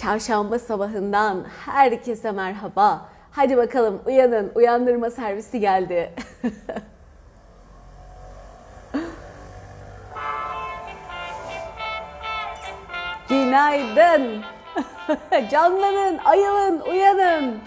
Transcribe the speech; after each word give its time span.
Çarşamba 0.00 0.58
sabahından 0.58 1.44
herkese 1.66 2.32
merhaba. 2.32 3.08
Hadi 3.30 3.56
bakalım 3.56 4.02
uyanın, 4.06 4.52
uyandırma 4.54 5.10
servisi 5.10 5.60
geldi. 5.60 6.14
Günaydın. 13.28 14.42
Canlanın, 15.50 16.18
ayılın, 16.24 16.80
uyanın. 16.80 17.58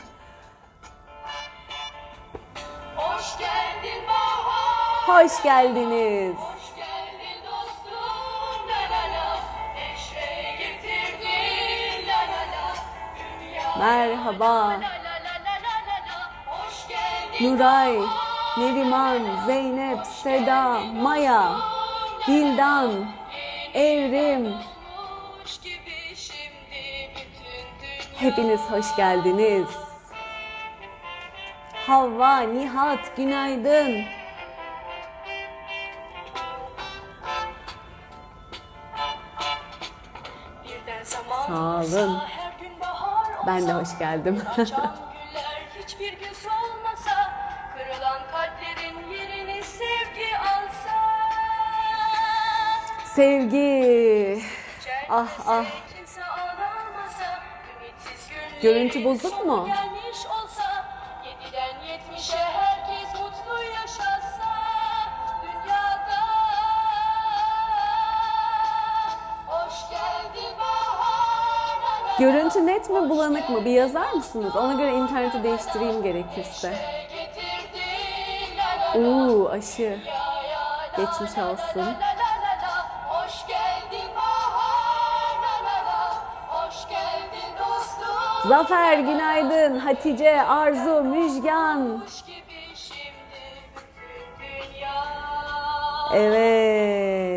Hoş 2.96 3.38
geldin 3.38 4.04
bahar. 4.08 5.24
Hoş 5.26 5.44
geldiniz. 5.44 6.51
Merhaba. 13.82 14.80
Nuray, 17.42 17.98
Neriman, 18.58 19.46
Zeynep, 19.46 20.06
Seda, 20.06 20.80
Maya, 20.94 21.58
Bildan, 22.28 23.10
Evrim. 23.74 24.54
Hepiniz 28.16 28.62
hoş 28.62 28.96
geldiniz. 28.96 29.68
Havva, 31.88 32.40
Nihat, 32.40 33.18
günaydın. 33.18 34.04
Sağ 41.48 41.80
olun. 41.80 42.22
Ben 43.52 43.68
de 43.68 43.74
hoş 43.74 44.00
geldim. 44.00 44.42
Açan 44.52 44.68
güller 44.68 45.62
hiçbir 45.80 46.14
gün 46.14 46.34
solmasa 46.34 47.34
Kırılan 47.78 48.22
kalplerin 48.32 49.12
yerini 49.12 49.64
sevgi 49.64 50.38
alsa 50.38 50.98
Sevgi. 53.16 54.42
Ah, 55.10 55.28
ah. 55.48 55.66
Görüntü 58.62 59.06
bozuk 59.06 59.46
mu? 59.46 59.68
Gelmiş 59.68 60.01
Görüntü 72.22 72.66
net 72.66 72.90
mi 72.90 73.10
bulanık 73.10 73.50
mı? 73.50 73.66
Bir 73.66 73.72
yazar 73.72 74.12
mısınız? 74.12 74.56
Ona 74.56 74.74
göre 74.74 74.94
interneti 74.94 75.44
değiştireyim 75.44 76.04
gerekirse. 76.04 76.74
Uuu 78.96 79.50
aşı. 79.50 80.00
Geçmiş 80.98 81.38
olsun. 81.38 81.94
Zafer 88.48 89.00
günaydın. 89.00 89.80
Hatice, 89.80 90.42
Arzu, 90.42 91.04
Müjgan. 91.04 92.04
Kuş 92.06 92.22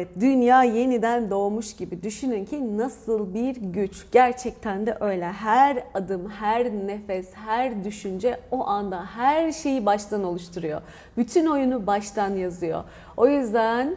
Evet, 0.05 0.21
dünya 0.21 0.63
yeniden 0.63 1.31
doğmuş 1.31 1.77
gibi. 1.77 2.03
Düşünün 2.03 2.45
ki 2.45 2.79
nasıl 2.79 3.35
bir 3.35 3.57
güç. 3.57 4.07
Gerçekten 4.13 4.87
de 4.87 4.97
öyle. 5.01 5.33
Her 5.33 5.85
adım, 5.95 6.31
her 6.31 6.65
nefes, 6.65 7.35
her 7.35 7.85
düşünce 7.85 8.41
o 8.51 8.67
anda 8.67 9.07
her 9.07 9.53
şeyi 9.53 9.87
baştan 9.87 10.25
oluşturuyor. 10.25 10.83
Bütün 11.17 11.47
oyunu 11.47 11.87
baştan 11.87 12.31
yazıyor. 12.37 12.85
O 13.17 13.27
yüzden 13.29 13.97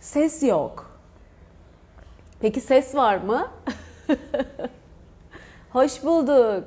ses 0.00 0.42
yok. 0.42 1.00
Peki 2.40 2.60
ses 2.60 2.94
var 2.94 3.16
mı? 3.16 3.48
Hoş 5.72 6.04
bulduk. 6.04 6.64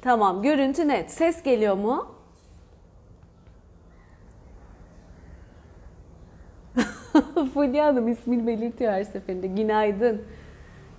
Tamam, 0.00 0.42
görüntü 0.42 0.88
net. 0.88 1.10
Ses 1.10 1.42
geliyor 1.42 1.74
mu? 1.76 2.11
Fulya 7.54 7.86
Hanım 7.86 8.08
ismini 8.08 8.46
belirtiyor 8.46 8.92
her 8.92 9.04
seferinde. 9.04 9.46
Günaydın. 9.46 10.22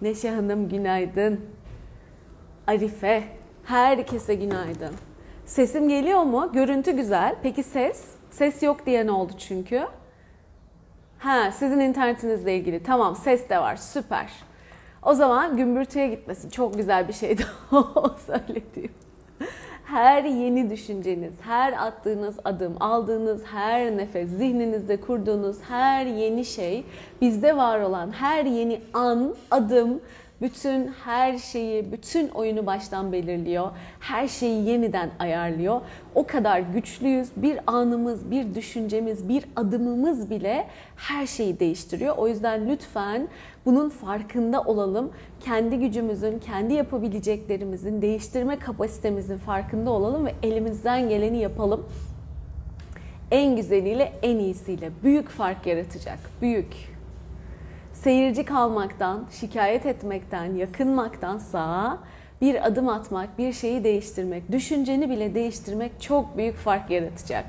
Neşe 0.02 0.32
Hanım 0.32 0.70
günaydın. 0.70 1.40
Arife. 2.68 3.24
Herkese 3.64 4.36
günaydın. 4.36 4.94
Sesim 5.46 5.90
geliyor 5.90 6.24
mu? 6.24 6.50
Görüntü 6.54 6.92
güzel. 6.92 7.36
Peki 7.44 7.64
ses? 7.64 8.06
Ses 8.32 8.64
yok 8.64 8.86
diye 8.86 9.06
ne 9.06 9.12
oldu 9.12 9.34
çünkü? 9.38 9.82
Ha, 11.20 11.52
sizin 11.52 11.80
internetinizle 11.80 12.58
ilgili. 12.58 12.84
Tamam, 12.84 13.16
ses 13.16 13.50
de 13.50 13.60
var. 13.60 13.76
Süper. 13.76 14.32
O 15.04 15.14
zaman 15.14 15.58
gümbürtüye 15.58 16.08
gitmesin. 16.08 16.50
Çok 16.50 16.74
güzel 16.74 17.08
bir 17.08 17.14
şeydi 17.14 17.46
o 17.72 18.16
söylediğim. 18.28 18.92
Her 19.86 20.24
yeni 20.24 20.70
düşünceniz, 20.70 21.34
her 21.42 21.74
attığınız 21.74 22.36
adım, 22.46 22.76
aldığınız 22.80 23.44
her 23.46 23.98
nefes, 23.98 24.30
zihninizde 24.30 25.02
kurduğunuz 25.02 25.58
her 25.62 26.06
yeni 26.06 26.46
şey, 26.46 26.84
bizde 27.22 27.58
var 27.58 27.80
olan 27.80 28.12
her 28.12 28.46
yeni 28.46 28.82
an, 28.94 29.36
adım, 29.52 30.02
bütün 30.44 30.88
her 30.88 31.38
şeyi, 31.38 31.92
bütün 31.92 32.28
oyunu 32.28 32.66
baştan 32.66 33.12
belirliyor. 33.12 33.72
Her 34.00 34.28
şeyi 34.28 34.70
yeniden 34.70 35.10
ayarlıyor. 35.20 35.82
O 36.16 36.28
kadar 36.28 36.60
güçlüyüz. 36.60 37.30
Bir 37.36 37.60
anımız, 37.68 38.32
bir 38.32 38.56
düşüncemiz, 38.56 39.30
bir 39.30 39.46
adımımız 39.56 40.30
bile 40.30 40.68
her 40.96 41.28
şeyi 41.28 41.60
değiştiriyor. 41.60 42.18
O 42.18 42.28
yüzden 42.28 42.70
lütfen 42.70 43.28
bunun 43.66 43.90
farkında 43.90 44.62
olalım. 44.62 45.12
Kendi 45.40 45.80
gücümüzün, 45.80 46.40
kendi 46.40 46.74
yapabileceklerimizin, 46.74 48.02
değiştirme 48.02 48.60
kapasitemizin 48.60 49.38
farkında 49.38 49.92
olalım 49.92 50.26
ve 50.26 50.34
elimizden 50.44 51.10
geleni 51.10 51.38
yapalım. 51.38 51.86
En 53.32 53.56
güzeliyle, 53.56 54.14
en 54.22 54.38
iyisiyle 54.38 54.92
büyük 55.04 55.30
fark 55.30 55.68
yaratacak. 55.68 56.20
Büyük 56.42 56.94
seyirci 57.94 58.46
kalmaktan, 58.46 59.26
şikayet 59.32 59.86
etmekten, 59.86 60.56
yakınmaktansa 60.56 61.98
bir 62.42 62.68
adım 62.68 62.90
atmak, 62.90 63.38
bir 63.38 63.54
şeyi 63.54 63.84
değiştirmek, 63.84 64.52
düşünceni 64.52 65.10
bile 65.10 65.36
değiştirmek 65.36 66.02
çok 66.02 66.38
büyük 66.38 66.56
fark 66.56 66.92
yaratacak. 66.92 67.46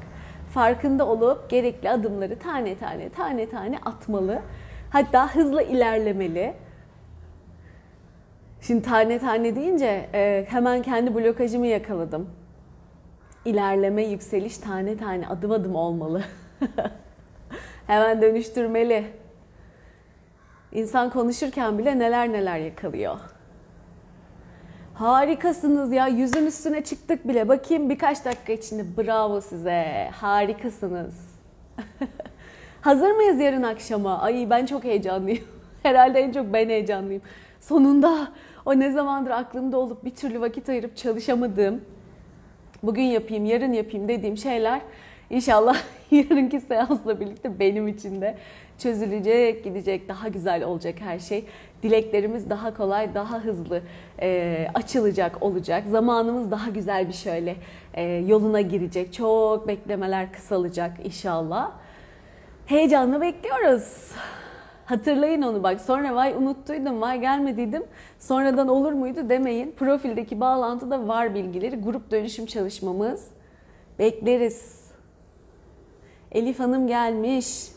Farkında 0.55 1.07
olup 1.07 1.51
gerekli 1.51 1.91
adımları 1.91 2.39
tane 2.39 2.75
tane 2.79 3.09
tane 3.09 3.49
tane 3.49 3.79
atmalı. 3.85 4.43
Hatta 4.95 5.35
hızla 5.35 5.63
ilerlemeli. 5.63 6.55
Şimdi 8.61 8.83
tane 8.83 9.19
tane 9.19 9.57
deyince 9.57 10.09
e, 10.15 10.47
hemen 10.49 10.83
kendi 10.83 11.15
blokajımı 11.15 11.67
yakaladım. 11.67 12.31
İlerleme, 13.45 14.05
yükseliş 14.05 14.59
tane 14.59 14.97
tane 14.97 15.29
adım 15.29 15.51
adım 15.51 15.75
olmalı. 15.75 16.25
hemen 17.87 18.23
dönüştürmeli. 18.23 19.07
İnsan 20.73 21.11
konuşurken 21.11 21.79
bile 21.79 21.99
neler 21.99 22.33
neler 22.33 22.59
yakalıyor. 22.59 23.21
Harikasınız 24.95 25.93
ya. 25.93 26.07
Yüzün 26.07 26.47
üstüne 26.47 26.85
çıktık 26.85 27.29
bile. 27.29 27.49
Bakayım 27.49 27.91
birkaç 27.91 28.25
dakika 28.25 28.53
içinde. 28.53 28.97
Bravo 28.97 29.41
size. 29.41 30.11
Harikasınız. 30.13 31.15
Hazır 32.85 33.11
mıyız 33.11 33.41
yarın 33.41 33.63
akşama? 33.63 34.19
Ay 34.19 34.51
ben 34.51 34.67
çok 34.67 34.85
heyecanlıyım. 34.85 35.45
Herhalde 35.83 36.21
en 36.21 36.33
çok 36.33 36.53
ben 36.53 36.69
heyecanlıyım. 36.69 37.23
Sonunda 37.61 38.29
o 38.67 38.79
ne 38.81 38.91
zamandır 38.91 39.31
aklımda 39.31 39.79
olup 39.79 40.05
bir 40.05 40.11
türlü 40.11 40.41
vakit 40.41 40.69
ayırıp 40.69 40.97
çalışamadığım, 40.97 41.81
bugün 42.83 43.03
yapayım, 43.03 43.45
yarın 43.45 43.73
yapayım 43.73 44.09
dediğim 44.09 44.37
şeyler 44.37 44.81
inşallah 45.31 45.77
yarınki 46.11 46.61
seansla 46.61 47.21
birlikte 47.21 47.59
benim 47.59 47.89
için 47.89 48.21
de 48.21 48.35
çözülecek, 48.79 49.65
gidecek, 49.65 50.09
daha 50.09 50.29
güzel 50.29 50.65
olacak 50.65 50.95
her 51.01 51.19
şey. 51.19 51.45
Dileklerimiz 51.83 52.51
daha 52.51 52.75
kolay, 52.75 53.15
daha 53.15 53.39
hızlı 53.39 53.83
e, 54.21 54.69
açılacak 54.75 55.43
olacak. 55.43 55.85
Zamanımız 55.91 56.51
daha 56.51 56.71
güzel 56.71 57.09
bir 57.09 57.13
şöyle 57.13 57.57
e, 57.95 58.03
yoluna 58.03 58.61
girecek. 58.61 59.13
Çok 59.13 59.69
beklemeler 59.69 60.33
kısalacak 60.33 60.93
inşallah. 61.05 61.84
Heyecanla 62.67 63.21
bekliyoruz. 63.21 64.11
Hatırlayın 64.85 65.43
onu 65.43 65.63
bak. 65.63 65.81
Sonra 65.81 66.15
vay 66.15 66.33
unuttuydum, 66.33 67.01
vay 67.01 67.21
gelmediydim. 67.21 67.83
Sonradan 68.19 68.69
olur 68.69 68.93
muydu 68.93 69.29
demeyin. 69.29 69.73
Profildeki 69.73 70.41
bağlantıda 70.41 71.09
var 71.09 71.35
bilgileri. 71.35 71.77
Grup 71.77 72.11
dönüşüm 72.11 72.47
çalışmamız. 72.47 73.29
Bekleriz. 73.99 74.85
Elif 76.33 76.61
Hanım 76.61 76.87
gelmiş. 76.87 77.69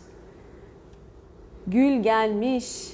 Gül 1.68 2.04
gelmiş. 2.04 2.94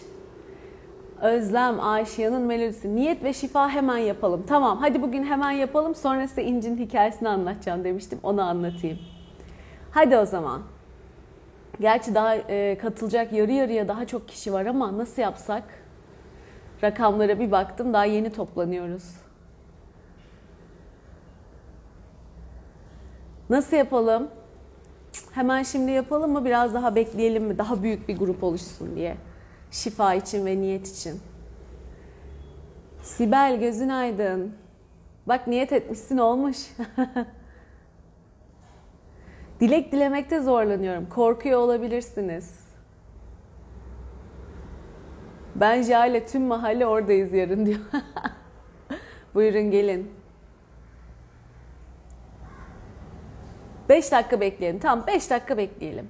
Özlem, 1.22 1.80
Ayşe'nin 1.80 2.42
melodisi. 2.42 2.96
Niyet 2.96 3.24
ve 3.24 3.34
şifa 3.34 3.70
hemen 3.70 3.98
yapalım. 3.98 4.44
Tamam 4.48 4.78
hadi 4.78 5.02
bugün 5.02 5.24
hemen 5.24 5.52
yapalım. 5.52 5.96
Sonra 5.96 6.28
size 6.28 6.44
İnci'nin 6.44 6.78
hikayesini 6.78 7.30
anlatacağım 7.30 7.84
demiştim. 7.84 8.20
Onu 8.24 8.42
anlatayım. 8.42 9.00
Hadi 9.92 10.18
o 10.18 10.26
zaman. 10.26 10.62
Gerçi 11.80 12.16
daha 12.16 12.36
e, 12.36 12.78
katılacak 12.78 13.34
yarı 13.34 13.52
yarıya 13.52 13.88
daha 13.88 14.08
çok 14.08 14.28
kişi 14.28 14.54
var 14.54 14.66
ama 14.66 14.98
nasıl 14.98 15.22
yapsak? 15.22 15.64
Rakamlara 16.84 17.40
bir 17.40 17.52
baktım 17.52 17.94
daha 17.94 18.06
yeni 18.06 18.34
toplanıyoruz. 18.34 19.16
Nasıl 23.50 23.78
yapalım? 23.78 24.30
Hemen 25.32 25.64
şimdi 25.64 25.92
yapalım 25.92 26.32
mı? 26.32 26.46
Biraz 26.46 26.74
daha 26.74 26.96
bekleyelim 26.96 27.44
mi? 27.44 27.58
Daha 27.58 27.84
büyük 27.84 28.08
bir 28.08 28.18
grup 28.18 28.44
oluşsun 28.44 28.96
diye. 28.96 29.18
Şifa 29.72 30.14
için 30.14 30.46
ve 30.46 30.58
niyet 30.58 30.88
için. 30.88 31.22
Sibel 33.02 33.60
gözün 33.60 33.90
aydın. 33.90 34.56
Bak 35.28 35.48
niyet 35.48 35.74
etmişsin 35.74 36.18
olmuş. 36.18 36.58
Dilek 39.60 39.92
dilemekte 39.92 40.42
zorlanıyorum. 40.42 41.10
Korkuyor 41.10 41.60
olabilirsiniz. 41.60 42.60
Ben 45.56 45.82
Jale 45.82 46.26
tüm 46.26 46.42
mahalle 46.42 46.88
oradayız 46.88 47.34
yarın 47.34 47.66
diyor. 47.66 47.80
Buyurun 49.36 49.72
gelin. 49.72 50.12
5 53.90 54.12
dakika 54.12 54.40
bekleyelim. 54.40 54.80
Tamam 54.80 55.08
5 55.08 55.30
dakika 55.30 55.58
bekleyelim. 55.58 56.08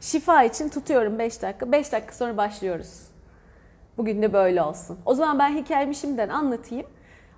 Şifa 0.00 0.44
için 0.44 0.68
tutuyorum 0.68 1.18
5 1.18 1.42
dakika. 1.42 1.72
5 1.72 1.92
dakika 1.92 2.12
sonra 2.12 2.36
başlıyoruz. 2.36 3.02
Bugün 3.96 4.22
de 4.22 4.32
böyle 4.32 4.62
olsun. 4.62 4.98
O 5.06 5.14
zaman 5.14 5.38
ben 5.38 5.56
hikayemi 5.56 5.94
şimdiden 5.94 6.28
anlatayım. 6.28 6.86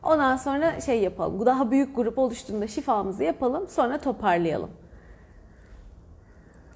Ondan 0.03 0.37
sonra 0.37 0.81
şey 0.81 1.03
yapalım. 1.03 1.47
Daha 1.47 1.71
büyük 1.71 1.97
grup 1.97 2.19
oluştuğunda 2.19 2.67
şifamızı 2.67 3.25
yapalım. 3.25 3.69
Sonra 3.69 3.99
toparlayalım. 3.99 4.71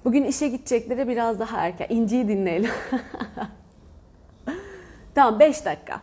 Bugün 0.07 0.23
işe 0.23 0.47
gideceklere 0.47 1.07
biraz 1.07 1.39
daha 1.39 1.57
erken. 1.57 1.87
İnci'yi 1.89 2.27
dinleyelim. 2.27 2.71
tamam 5.15 5.39
5 5.39 5.65
dakika. 5.65 6.01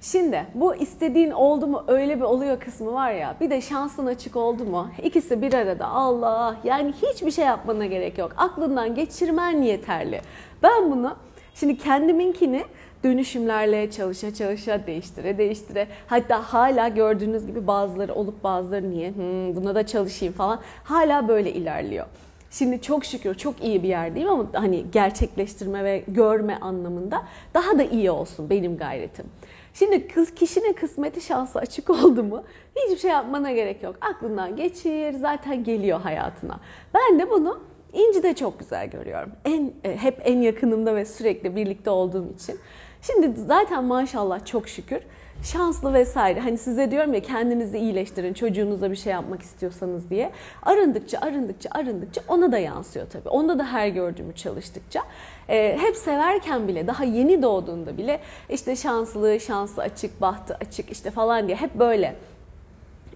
Şimdi 0.00 0.46
bu 0.54 0.74
istediğin 0.74 1.30
oldu 1.30 1.66
mu 1.66 1.84
öyle 1.88 2.16
bir 2.16 2.22
oluyor 2.22 2.60
kısmı 2.60 2.92
var 2.92 3.12
ya 3.12 3.36
bir 3.40 3.50
de 3.50 3.60
şansın 3.60 4.06
açık 4.06 4.36
oldu 4.36 4.64
mu 4.64 4.90
ikisi 5.02 5.42
bir 5.42 5.54
arada 5.54 5.86
Allah 5.86 6.56
yani 6.64 6.92
hiçbir 6.92 7.30
şey 7.30 7.44
yapmana 7.44 7.86
gerek 7.86 8.18
yok 8.18 8.32
aklından 8.36 8.94
geçirmen 8.94 9.62
yeterli. 9.62 10.20
Ben 10.62 10.90
bunu 10.90 11.16
şimdi 11.54 11.78
kendiminkini 11.78 12.64
dönüşümlerle 13.04 13.90
çalışa 13.90 14.34
çalışa 14.34 14.86
değiştire 14.86 15.38
değiştire 15.38 15.88
hatta 16.06 16.42
hala 16.52 16.88
gördüğünüz 16.88 17.46
gibi 17.46 17.66
bazıları 17.66 18.14
olup 18.14 18.44
bazıları 18.44 18.90
niye 18.90 19.10
hmm, 19.10 19.56
buna 19.56 19.74
da 19.74 19.86
çalışayım 19.86 20.34
falan 20.34 20.60
hala 20.84 21.28
böyle 21.28 21.52
ilerliyor. 21.52 22.06
Şimdi 22.52 22.82
çok 22.82 23.04
şükür 23.04 23.34
çok 23.34 23.64
iyi 23.64 23.82
bir 23.82 23.88
yerdeyim 23.88 24.28
ama 24.28 24.46
hani 24.52 24.84
gerçekleştirme 24.92 25.84
ve 25.84 26.04
görme 26.08 26.58
anlamında 26.60 27.22
daha 27.54 27.78
da 27.78 27.82
iyi 27.82 28.10
olsun 28.10 28.50
benim 28.50 28.76
gayretim. 28.76 29.26
Şimdi 29.74 30.08
kız 30.08 30.34
kişinin 30.34 30.72
kısmeti 30.72 31.20
şansı 31.20 31.58
açık 31.58 31.90
oldu 32.04 32.22
mu 32.22 32.44
hiçbir 32.76 32.98
şey 32.98 33.10
yapmana 33.10 33.52
gerek 33.52 33.82
yok. 33.82 33.96
Aklından 34.00 34.56
geçir 34.56 35.12
zaten 35.12 35.64
geliyor 35.64 36.00
hayatına. 36.00 36.60
Ben 36.94 37.18
de 37.18 37.30
bunu 37.30 37.60
İnci 37.92 38.22
de 38.22 38.34
çok 38.34 38.58
güzel 38.58 38.90
görüyorum. 38.90 39.32
En 39.44 39.72
e, 39.84 39.96
hep 39.96 40.20
en 40.24 40.38
yakınımda 40.38 40.96
ve 40.96 41.04
sürekli 41.04 41.56
birlikte 41.56 41.90
olduğum 41.90 42.32
için. 42.34 42.58
Şimdi 43.02 43.40
zaten 43.40 43.84
maşallah 43.84 44.46
çok 44.46 44.68
şükür 44.68 45.00
şanslı 45.42 45.94
vesaire. 45.94 46.40
Hani 46.40 46.58
size 46.58 46.90
diyorum 46.90 47.14
ya 47.14 47.20
kendinizi 47.20 47.78
iyileştirin, 47.78 48.34
çocuğunuza 48.34 48.90
bir 48.90 48.96
şey 48.96 49.12
yapmak 49.12 49.42
istiyorsanız 49.42 50.10
diye. 50.10 50.30
Arındıkça, 50.62 51.18
arındıkça, 51.18 51.70
arındıkça 51.72 52.22
ona 52.28 52.52
da 52.52 52.58
yansıyor 52.58 53.06
tabii. 53.10 53.28
Onda 53.28 53.58
da 53.58 53.64
her 53.64 53.88
gördüğümü 53.88 54.34
çalıştıkça. 54.34 55.02
E, 55.48 55.78
hep 55.80 55.96
severken 55.96 56.68
bile, 56.68 56.86
daha 56.86 57.04
yeni 57.04 57.42
doğduğunda 57.42 57.98
bile 57.98 58.20
işte 58.50 58.76
şanslı, 58.76 59.40
şanslı 59.40 59.82
açık, 59.82 60.20
bahtı 60.20 60.54
açık 60.54 60.90
işte 60.90 61.10
falan 61.10 61.46
diye 61.46 61.56
hep 61.56 61.74
böyle 61.74 62.16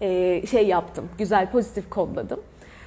e, 0.01 0.43
şey 0.47 0.67
yaptım. 0.67 1.09
Güzel, 1.19 1.51
pozitif 1.51 1.91
kodladım. 1.91 2.41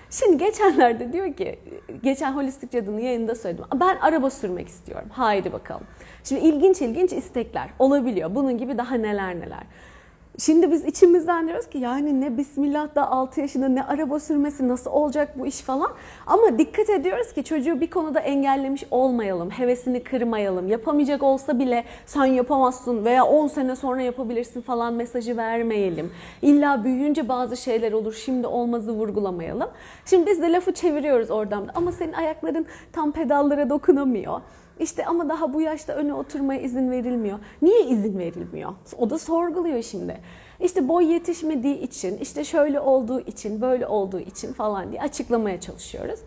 Şimdi 0.10 0.38
geçenlerde 0.38 1.14
diyor 1.14 1.34
ki, 1.34 1.60
geçen 2.04 2.34
holistik 2.34 2.72
cadının 2.72 3.00
yayında 3.00 3.36
söyledim. 3.36 3.66
Ben 3.76 3.98
araba 3.98 4.30
sürmek 4.30 4.68
istiyorum. 4.68 5.08
Haydi 5.12 5.54
bakalım. 5.54 5.84
Şimdi 6.24 6.42
ilginç 6.42 6.82
ilginç 6.82 7.14
istekler 7.14 7.70
olabiliyor. 7.80 8.36
Bunun 8.36 8.58
gibi 8.58 8.78
daha 8.78 8.96
neler 8.96 9.36
neler. 9.36 9.64
Şimdi 10.40 10.72
biz 10.72 10.86
içimizden 10.86 11.48
diyoruz 11.48 11.70
ki 11.70 11.78
yani 11.78 12.22
ne 12.22 12.38
bismillah 12.38 12.96
da 12.96 13.12
6 13.12 13.42
yaşında 13.42 13.68
ne 13.68 13.84
araba 13.84 14.20
sürmesi 14.20 14.68
nasıl 14.68 14.92
olacak 14.92 15.40
bu 15.40 15.48
iş 15.48 15.62
falan. 15.62 15.92
Ama 16.28 16.58
dikkat 16.58 16.90
ediyoruz 16.90 17.34
ki 17.34 17.44
çocuğu 17.44 17.82
bir 17.82 17.90
konuda 17.90 18.20
engellemiş 18.20 18.84
olmayalım, 18.92 19.50
hevesini 19.50 20.04
kırmayalım. 20.04 20.68
Yapamayacak 20.68 21.24
olsa 21.24 21.60
bile 21.60 21.84
sen 22.06 22.26
yapamazsın 22.26 23.06
veya 23.06 23.26
10 23.26 23.48
sene 23.48 23.76
sonra 23.76 24.02
yapabilirsin 24.02 24.62
falan 24.62 24.94
mesajı 24.94 25.38
vermeyelim. 25.38 26.12
İlla 26.42 26.84
büyüyünce 26.84 27.30
bazı 27.30 27.58
şeyler 27.58 27.92
olur 27.92 28.14
şimdi 28.14 28.48
olmazı 28.48 28.92
vurgulamayalım. 28.92 29.70
Şimdi 30.06 30.32
biz 30.32 30.42
de 30.42 30.52
lafı 30.52 30.74
çeviriyoruz 30.74 31.32
oradan 31.32 31.70
ama 31.76 31.92
senin 31.92 32.14
ayakların 32.14 32.66
tam 32.94 33.12
pedallara 33.12 33.70
dokunamıyor. 33.70 34.42
İşte 34.80 35.06
ama 35.06 35.30
daha 35.30 35.54
bu 35.54 35.62
yaşta 35.62 35.94
öne 35.94 36.14
oturmaya 36.14 36.62
izin 36.62 36.92
verilmiyor. 36.92 37.40
Niye 37.62 37.86
izin 37.86 38.20
verilmiyor? 38.20 38.72
O 38.98 39.10
da 39.10 39.20
sorguluyor 39.20 39.82
şimdi. 39.82 40.18
İşte 40.60 40.88
boy 40.88 41.14
yetişmediği 41.14 41.80
için, 41.80 42.18
işte 42.18 42.44
şöyle 42.44 42.80
olduğu 42.80 43.20
için, 43.20 43.62
böyle 43.62 43.88
olduğu 43.88 44.20
için 44.20 44.54
falan 44.54 44.92
diye 44.92 45.02
açıklamaya 45.02 45.60
çalışıyoruz. 45.60 46.20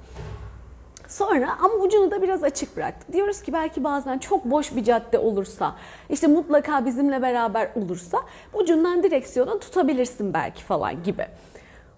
Sonra 1.08 1.56
ama 1.62 1.74
ucunu 1.74 2.10
da 2.10 2.22
biraz 2.22 2.44
açık 2.44 2.76
bıraktık. 2.76 3.12
Diyoruz 3.12 3.42
ki 3.42 3.52
belki 3.52 3.84
bazen 3.84 4.18
çok 4.18 4.44
boş 4.44 4.76
bir 4.76 4.84
cadde 4.84 5.18
olursa, 5.18 5.76
işte 6.10 6.26
mutlaka 6.26 6.84
bizimle 6.84 7.22
beraber 7.22 7.70
olursa 7.76 8.18
ucundan 8.54 9.02
direksiyonu 9.02 9.58
tutabilirsin 9.58 10.34
belki 10.34 10.64
falan 10.64 11.02
gibi. 11.02 11.26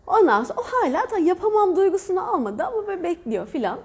Ondan 0.07 0.45
sonra 0.45 0.61
o 0.61 0.65
hala 0.65 1.11
da 1.11 1.19
yapamam 1.19 1.77
duygusunu 1.77 2.35
almadı 2.35 2.65
ama 2.65 2.87
böyle 2.87 3.03
bekliyor 3.03 3.47
filan. 3.47 3.79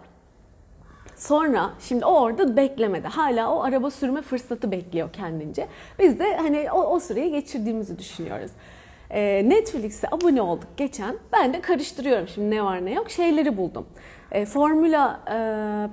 Sonra 1.20 1.70
şimdi 1.80 2.06
o 2.06 2.22
orada 2.22 2.58
beklemedi. 2.58 3.08
Hala 3.08 3.54
o 3.56 3.64
araba 3.64 3.92
sürme 3.92 4.22
fırsatı 4.22 4.72
bekliyor 4.72 5.14
kendince. 5.14 5.68
Biz 6.00 6.20
de 6.20 6.38
hani 6.38 6.72
o, 6.72 6.84
o 6.84 7.00
süreyi 7.00 7.32
geçirdiğimizi 7.32 8.00
düşünüyoruz. 8.00 8.52
Ee, 9.12 9.50
Netflix'e 9.50 10.08
abone 10.12 10.42
olduk 10.42 10.68
geçen. 10.78 11.16
Ben 11.34 11.54
de 11.54 11.62
karıştırıyorum 11.62 12.28
şimdi 12.28 12.56
ne 12.56 12.64
var 12.64 12.86
ne 12.86 12.94
yok. 12.94 13.10
Şeyleri 13.10 13.58
buldum. 13.58 13.86
Ee, 14.32 14.46
Formula 14.46 15.20
e, 15.28 15.36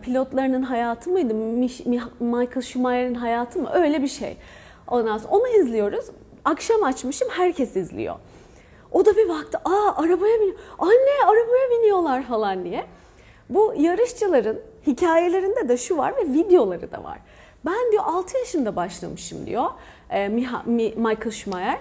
pilotlarının 0.02 0.62
hayatı 0.62 1.11
mıydı? 1.11 1.35
Mich, 1.35 1.87
Michael 2.21 2.62
Schumacher'in 2.62 3.14
hayatı 3.14 3.59
mı? 3.59 3.71
Öyle 3.75 4.02
bir 4.02 4.09
şey. 4.09 4.37
Ondan 4.88 5.18
sonra 5.18 5.33
onu 5.33 5.49
izliyoruz. 5.49 6.06
Akşam 6.45 6.85
açmışım 6.85 7.28
herkes 7.30 7.76
izliyor. 7.76 8.16
O 8.92 9.04
da 9.04 9.16
bir 9.16 9.28
baktı. 9.28 9.59
Aa 9.64 9.95
arabaya 9.97 10.40
biniyor. 10.40 10.59
Anne 10.78 11.26
arabaya 11.26 11.71
biniyorlar 11.78 12.23
falan 12.23 12.64
diye. 12.64 12.85
Bu 13.50 13.75
yarışçıların 13.78 14.61
hikayelerinde 14.87 15.69
de 15.69 15.76
şu 15.76 15.97
var 15.97 16.14
ve 16.16 16.33
videoları 16.33 16.93
da 16.93 17.05
var. 17.05 17.19
Ben 17.66 17.93
diyor 17.93 18.05
6 18.07 18.38
yaşında 18.38 18.76
başlamışım 18.76 19.47
diyor 19.47 19.71
e, 20.11 20.28
Michael 20.97 21.31
Schumacher. 21.31 21.78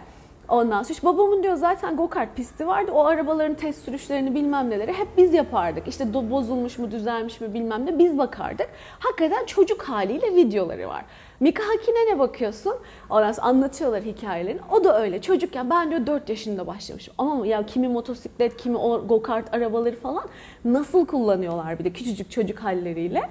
Ondan 0.49 0.83
sonra 0.83 0.93
işte 0.93 1.07
babamın 1.07 1.43
diyor 1.43 1.55
zaten 1.55 1.95
go-kart 1.95 2.35
pisti 2.35 2.67
vardı. 2.67 2.91
O 2.91 3.05
arabaların 3.05 3.55
test 3.55 3.85
sürüşlerini 3.85 4.35
bilmem 4.35 4.69
neleri 4.69 4.93
hep 4.93 5.07
biz 5.17 5.33
yapardık. 5.33 5.87
İşte 5.87 6.13
bozulmuş 6.13 6.77
mu 6.77 6.91
düzelmiş 6.91 7.41
mi 7.41 7.53
bilmem 7.53 7.85
ne 7.85 7.99
biz 7.99 8.17
bakardık. 8.17 8.69
Hakikaten 8.99 9.45
çocuk 9.45 9.81
haliyle 9.81 10.35
videoları 10.35 10.87
var. 10.87 11.05
Mika 11.39 11.63
Hakin'e 11.63 12.13
ne 12.13 12.19
bakıyorsun? 12.19 12.73
Ondan 13.09 13.31
sonra 13.31 13.47
anlatıyorlar 13.47 14.03
hikayelerini. 14.03 14.61
O 14.71 14.83
da 14.83 15.01
öyle. 15.01 15.21
Çocukken 15.21 15.69
ben 15.69 15.89
diyor 15.89 16.07
4 16.07 16.29
yaşında 16.29 16.67
başlamışım. 16.67 17.13
Ama 17.17 17.47
ya 17.47 17.65
kimi 17.65 17.87
motosiklet, 17.87 18.57
kimi 18.57 18.77
o 18.77 19.07
go-kart 19.07 19.55
arabaları 19.55 19.95
falan 19.95 20.23
nasıl 20.65 21.05
kullanıyorlar 21.05 21.79
bir 21.79 21.83
de 21.83 21.93
küçücük 21.93 22.31
çocuk 22.31 22.59
halleriyle. 22.59 23.21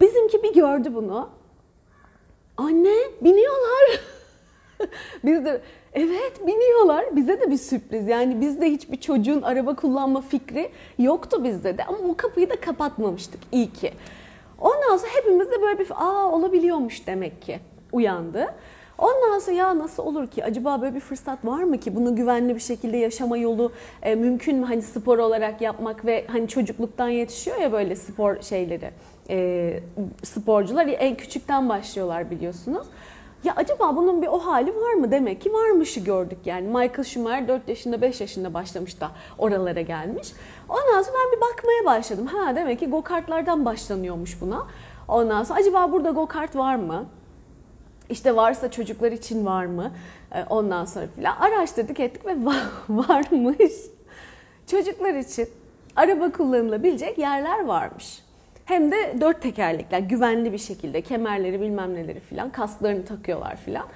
Bizimki 0.00 0.42
bir 0.42 0.54
gördü 0.54 0.94
bunu. 0.94 1.28
Anne 2.56 2.94
biniyorlar. 3.20 4.00
Biz 5.24 5.44
de 5.44 5.60
evet 5.94 6.46
biniyorlar. 6.46 7.16
Bize 7.16 7.40
de 7.40 7.50
bir 7.50 7.56
sürpriz. 7.56 8.08
Yani 8.08 8.40
bizde 8.40 8.70
hiçbir 8.70 8.96
çocuğun 8.96 9.42
araba 9.42 9.74
kullanma 9.74 10.20
fikri 10.20 10.70
yoktu 10.98 11.44
bizde 11.44 11.78
de. 11.78 11.84
Ama 11.84 11.98
o 12.08 12.16
kapıyı 12.16 12.50
da 12.50 12.60
kapatmamıştık 12.60 13.40
iyi 13.52 13.72
ki. 13.72 13.92
Ondan 14.58 14.96
sonra 14.96 15.10
hepimiz 15.14 15.50
de 15.50 15.62
böyle 15.62 15.78
bir 15.78 15.90
aa 15.90 16.30
olabiliyormuş 16.32 17.06
demek 17.06 17.42
ki 17.42 17.60
uyandı. 17.92 18.54
Ondan 18.98 19.38
sonra 19.38 19.56
ya 19.56 19.78
nasıl 19.78 20.02
olur 20.02 20.26
ki? 20.26 20.44
Acaba 20.44 20.80
böyle 20.80 20.94
bir 20.94 21.00
fırsat 21.00 21.44
var 21.44 21.62
mı 21.62 21.78
ki? 21.78 21.96
Bunu 21.96 22.16
güvenli 22.16 22.54
bir 22.54 22.60
şekilde 22.60 22.96
yaşama 22.96 23.36
yolu 23.36 23.72
e, 24.02 24.14
mümkün 24.14 24.56
mü? 24.56 24.66
Hani 24.66 24.82
spor 24.82 25.18
olarak 25.18 25.60
yapmak 25.60 26.04
ve 26.04 26.24
hani 26.28 26.48
çocukluktan 26.48 27.08
yetişiyor 27.08 27.56
ya 27.56 27.72
böyle 27.72 27.96
spor 27.96 28.42
şeyleri. 28.42 28.90
E, 29.30 29.80
sporcular 30.22 30.86
en 30.86 31.16
küçükten 31.16 31.68
başlıyorlar 31.68 32.30
biliyorsunuz. 32.30 32.86
Ya 33.44 33.52
acaba 33.56 33.96
bunun 33.96 34.22
bir 34.22 34.26
o 34.26 34.38
hali 34.38 34.76
var 34.76 34.92
mı? 34.94 35.10
Demek 35.10 35.40
ki 35.40 35.52
varmışı 35.52 36.00
gördük 36.00 36.38
yani. 36.44 36.66
Michael 36.68 37.04
Schumacher 37.04 37.48
4 37.48 37.68
yaşında 37.68 38.00
5 38.00 38.20
yaşında 38.20 38.54
başlamış 38.54 39.00
da 39.00 39.10
oralara 39.38 39.80
gelmiş. 39.80 40.32
Ondan 40.68 41.02
sonra 41.02 41.16
ben 41.24 41.36
bir 41.36 41.40
bakmaya 41.40 41.84
başladım. 41.84 42.26
Ha 42.26 42.56
demek 42.56 42.78
ki 42.78 42.86
go 42.90 43.02
kartlardan 43.02 43.64
başlanıyormuş 43.64 44.40
buna. 44.40 44.66
Ondan 45.08 45.44
sonra 45.44 45.58
acaba 45.60 45.92
burada 45.92 46.10
go 46.10 46.26
kart 46.26 46.56
var 46.56 46.74
mı? 46.74 47.04
İşte 48.10 48.36
varsa 48.36 48.70
çocuklar 48.70 49.12
için 49.12 49.46
var 49.46 49.64
mı? 49.66 49.92
Ee, 50.34 50.44
Ondan 50.50 50.84
sonra 50.84 51.06
filan 51.16 51.36
araştırdık 51.36 52.00
ettik 52.00 52.26
ve 52.26 52.30
va- 52.32 52.68
varmış. 52.88 53.72
Çocuklar 54.66 55.14
için 55.14 55.48
araba 55.96 56.32
kullanılabilecek 56.32 57.18
yerler 57.18 57.64
varmış. 57.64 58.23
Hem 58.64 58.92
de 58.92 59.16
dört 59.20 59.42
tekerlekler 59.42 59.98
güvenli 59.98 60.52
bir 60.52 60.58
şekilde 60.58 61.00
kemerleri 61.00 61.60
bilmem 61.60 61.94
neleri 61.94 62.20
filan 62.20 62.50
kasklarını 62.50 63.04
takıyorlar 63.04 63.56
filan. 63.56 63.86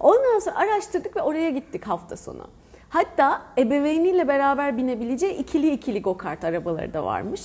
Ondan 0.00 0.38
sonra 0.38 0.56
araştırdık 0.56 1.16
ve 1.16 1.22
oraya 1.22 1.50
gittik 1.50 1.86
hafta 1.86 2.16
sonu. 2.16 2.46
Hatta 2.88 3.42
ebeveyniyle 3.58 4.28
beraber 4.28 4.76
binebileceği 4.76 5.34
ikili 5.34 5.70
ikili 5.70 6.02
go 6.02 6.16
kart 6.16 6.44
arabaları 6.44 6.94
da 6.94 7.04
varmış. 7.04 7.40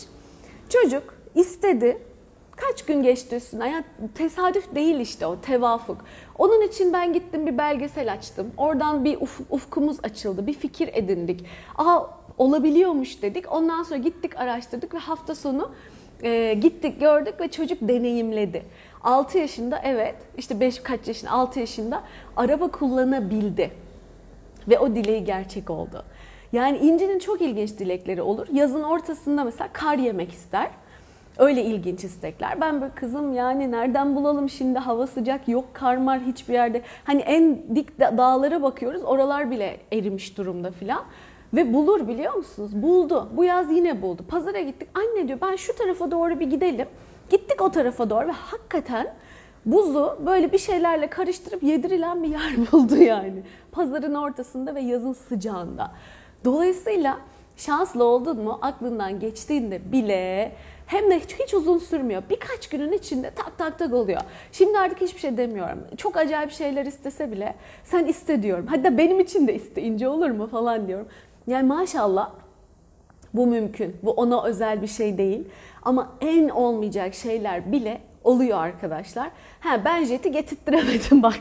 Çocuk 0.70 1.04
istedi. 1.36 1.98
Kaç 2.56 2.86
gün 2.86 3.04
geçti 3.04 3.36
üstünden. 3.36 3.66
Yani 3.66 3.84
tesadüf 4.16 4.76
değil 4.76 5.00
işte 5.00 5.26
o 5.26 5.42
tevafuk. 5.42 5.98
Onun 6.38 6.62
için 6.62 6.94
ben 6.94 7.14
gittim 7.14 7.46
bir 7.48 7.58
belgesel 7.58 8.14
açtım. 8.14 8.52
Oradan 8.58 9.06
bir 9.06 9.18
uf- 9.18 9.44
ufkumuz 9.50 9.98
açıldı. 10.04 10.48
Bir 10.48 10.54
fikir 10.54 10.90
edindik. 10.94 11.46
Aa 11.78 12.02
olabiliyormuş 12.38 13.22
dedik. 13.22 13.52
Ondan 13.52 13.84
sonra 13.84 14.00
gittik 14.00 14.38
araştırdık 14.38 14.94
ve 14.94 14.98
hafta 14.98 15.36
sonu 15.36 15.72
e, 16.24 16.54
gittik 16.54 17.00
gördük 17.00 17.34
ve 17.40 17.48
çocuk 17.52 17.78
deneyimledi. 17.82 18.64
6 19.04 19.38
yaşında 19.38 19.82
evet 19.84 20.16
işte 20.38 20.60
5 20.60 20.80
kaç 20.80 21.08
yaşında 21.08 21.32
6 21.32 21.60
yaşında 21.60 22.04
araba 22.38 22.68
kullanabildi. 22.72 23.72
Ve 24.70 24.80
o 24.80 24.96
dileği 24.96 25.24
gerçek 25.24 25.70
oldu. 25.70 26.04
Yani 26.54 26.78
İnci'nin 26.78 27.20
çok 27.20 27.42
ilginç 27.42 27.78
dilekleri 27.80 28.22
olur. 28.22 28.48
Yazın 28.54 28.84
ortasında 28.84 29.44
mesela 29.44 29.70
kar 29.74 29.98
yemek 29.98 30.32
ister. 30.32 30.68
Öyle 31.38 31.64
ilginç 31.64 32.04
istekler. 32.04 32.62
Ben 32.62 32.82
böyle 32.82 32.94
kızım 32.96 33.34
yani 33.34 33.72
nereden 33.72 34.16
bulalım 34.16 34.50
şimdi 34.50 34.80
hava 34.80 35.08
sıcak 35.08 35.48
yok 35.48 35.66
kar 35.74 35.98
mar 35.98 36.20
hiçbir 36.20 36.54
yerde. 36.54 36.82
Hani 37.04 37.22
en 37.22 37.76
dik 37.76 38.00
da- 38.00 38.18
dağlara 38.18 38.62
bakıyoruz 38.64 39.04
oralar 39.04 39.52
bile 39.52 39.78
erimiş 39.94 40.38
durumda 40.38 40.72
filan. 40.72 41.04
Ve 41.54 41.74
bulur 41.74 42.08
biliyor 42.08 42.34
musunuz? 42.34 42.72
Buldu. 42.74 43.30
Bu 43.36 43.44
yaz 43.44 43.72
yine 43.72 44.02
buldu. 44.02 44.26
Pazara 44.28 44.60
gittik. 44.60 44.90
Anne 44.94 45.28
diyor 45.28 45.40
ben 45.42 45.56
şu 45.56 45.76
tarafa 45.76 46.12
doğru 46.12 46.40
bir 46.40 46.48
gidelim. 46.50 46.88
Gittik 47.30 47.62
o 47.62 47.72
tarafa 47.72 48.10
doğru 48.10 48.28
ve 48.28 48.32
hakikaten 48.32 49.14
buzu 49.66 50.18
böyle 50.26 50.52
bir 50.52 50.58
şeylerle 50.58 51.08
karıştırıp 51.10 51.64
yedirilen 51.64 52.24
bir 52.24 52.30
yer 52.30 52.54
buldu 52.72 52.96
yani. 52.96 53.44
Pazarın 53.72 54.16
ortasında 54.16 54.76
ve 54.76 54.82
yazın 54.82 55.14
sıcağında. 55.14 55.92
Dolayısıyla 56.46 57.18
şanslı 57.56 58.04
oldun 58.04 58.42
mu 58.42 58.60
aklından 58.62 59.20
geçtiğinde 59.20 59.92
bile 59.92 60.52
hem 60.88 61.12
de 61.12 61.20
hiç, 61.20 61.40
hiç 61.40 61.54
uzun 61.54 61.78
sürmüyor. 61.78 62.24
Birkaç 62.30 62.70
günün 62.70 62.92
içinde 62.92 63.32
tak 63.32 63.58
tak 63.58 63.80
tak 63.80 63.94
oluyor. 63.94 64.22
Şimdi 64.52 64.80
artık 64.80 65.02
hiçbir 65.02 65.20
şey 65.20 65.38
demiyorum. 65.38 65.80
Çok 65.98 66.18
acayip 66.18 66.52
şeyler 66.52 66.86
istese 66.86 67.32
bile 67.32 67.56
sen 67.84 68.06
iste 68.06 68.44
diyorum. 68.44 68.68
Hatta 68.68 68.98
benim 68.98 69.20
için 69.20 69.48
de 69.48 69.56
iste 69.56 69.82
ince 69.82 70.08
olur 70.08 70.30
mu 70.30 70.48
falan 70.48 70.88
diyorum. 70.88 71.08
Yani 71.48 71.68
maşallah 71.68 72.32
bu 73.34 73.48
mümkün. 73.48 73.96
Bu 74.04 74.12
ona 74.12 74.44
özel 74.44 74.82
bir 74.82 74.88
şey 74.88 75.18
değil. 75.18 75.48
Ama 75.84 76.12
en 76.22 76.50
olmayacak 76.50 77.14
şeyler 77.14 77.72
bile 77.72 78.02
oluyor 78.24 78.58
arkadaşlar. 78.58 79.32
Ha 79.60 79.86
ben 79.86 80.04
jeti 80.04 80.32
getirttiremedim 80.32 81.24
bak. 81.24 81.40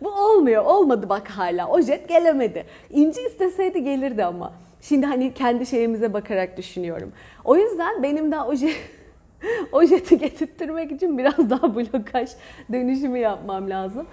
bu 0.00 0.10
olmuyor. 0.10 0.64
Olmadı 0.64 1.08
bak 1.08 1.28
hala. 1.28 1.68
O 1.68 1.80
jet 1.80 2.08
gelemedi. 2.08 2.66
İnci 2.90 3.20
isteseydi 3.20 3.84
gelirdi 3.84 4.24
ama. 4.24 4.52
Şimdi 4.80 5.06
hani 5.06 5.34
kendi 5.34 5.66
şeyimize 5.66 6.12
bakarak 6.12 6.56
düşünüyorum. 6.56 7.12
O 7.44 7.56
yüzden 7.56 8.02
benim 8.02 8.32
daha 8.32 8.46
o 8.46 8.54
jet 8.54 8.76
o 9.72 9.84
jeti 9.84 10.18
getirttirmek 10.18 10.92
için 10.92 11.18
biraz 11.18 11.50
daha 11.50 11.74
blokaj 11.74 12.30
dönüşümü 12.72 13.18
yapmam 13.18 13.70
lazım. 13.70 14.06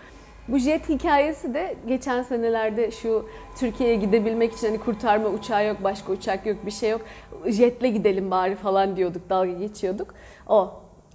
Bu 0.47 0.57
jet 0.57 0.89
hikayesi 0.89 1.53
de 1.53 1.75
geçen 1.87 2.23
senelerde 2.23 2.91
şu 2.91 3.29
Türkiye'ye 3.59 3.95
gidebilmek 3.95 4.53
için 4.53 4.67
hani 4.67 4.77
kurtarma 4.77 5.29
uçağı 5.29 5.65
yok, 5.65 5.77
başka 5.83 6.11
uçak 6.11 6.45
yok, 6.45 6.65
bir 6.65 6.71
şey 6.71 6.89
yok. 6.89 7.01
Jetle 7.45 7.89
gidelim 7.89 8.31
bari 8.31 8.55
falan 8.55 8.95
diyorduk, 8.95 9.29
dalga 9.29 9.51
geçiyorduk. 9.51 10.13
O 10.47 10.73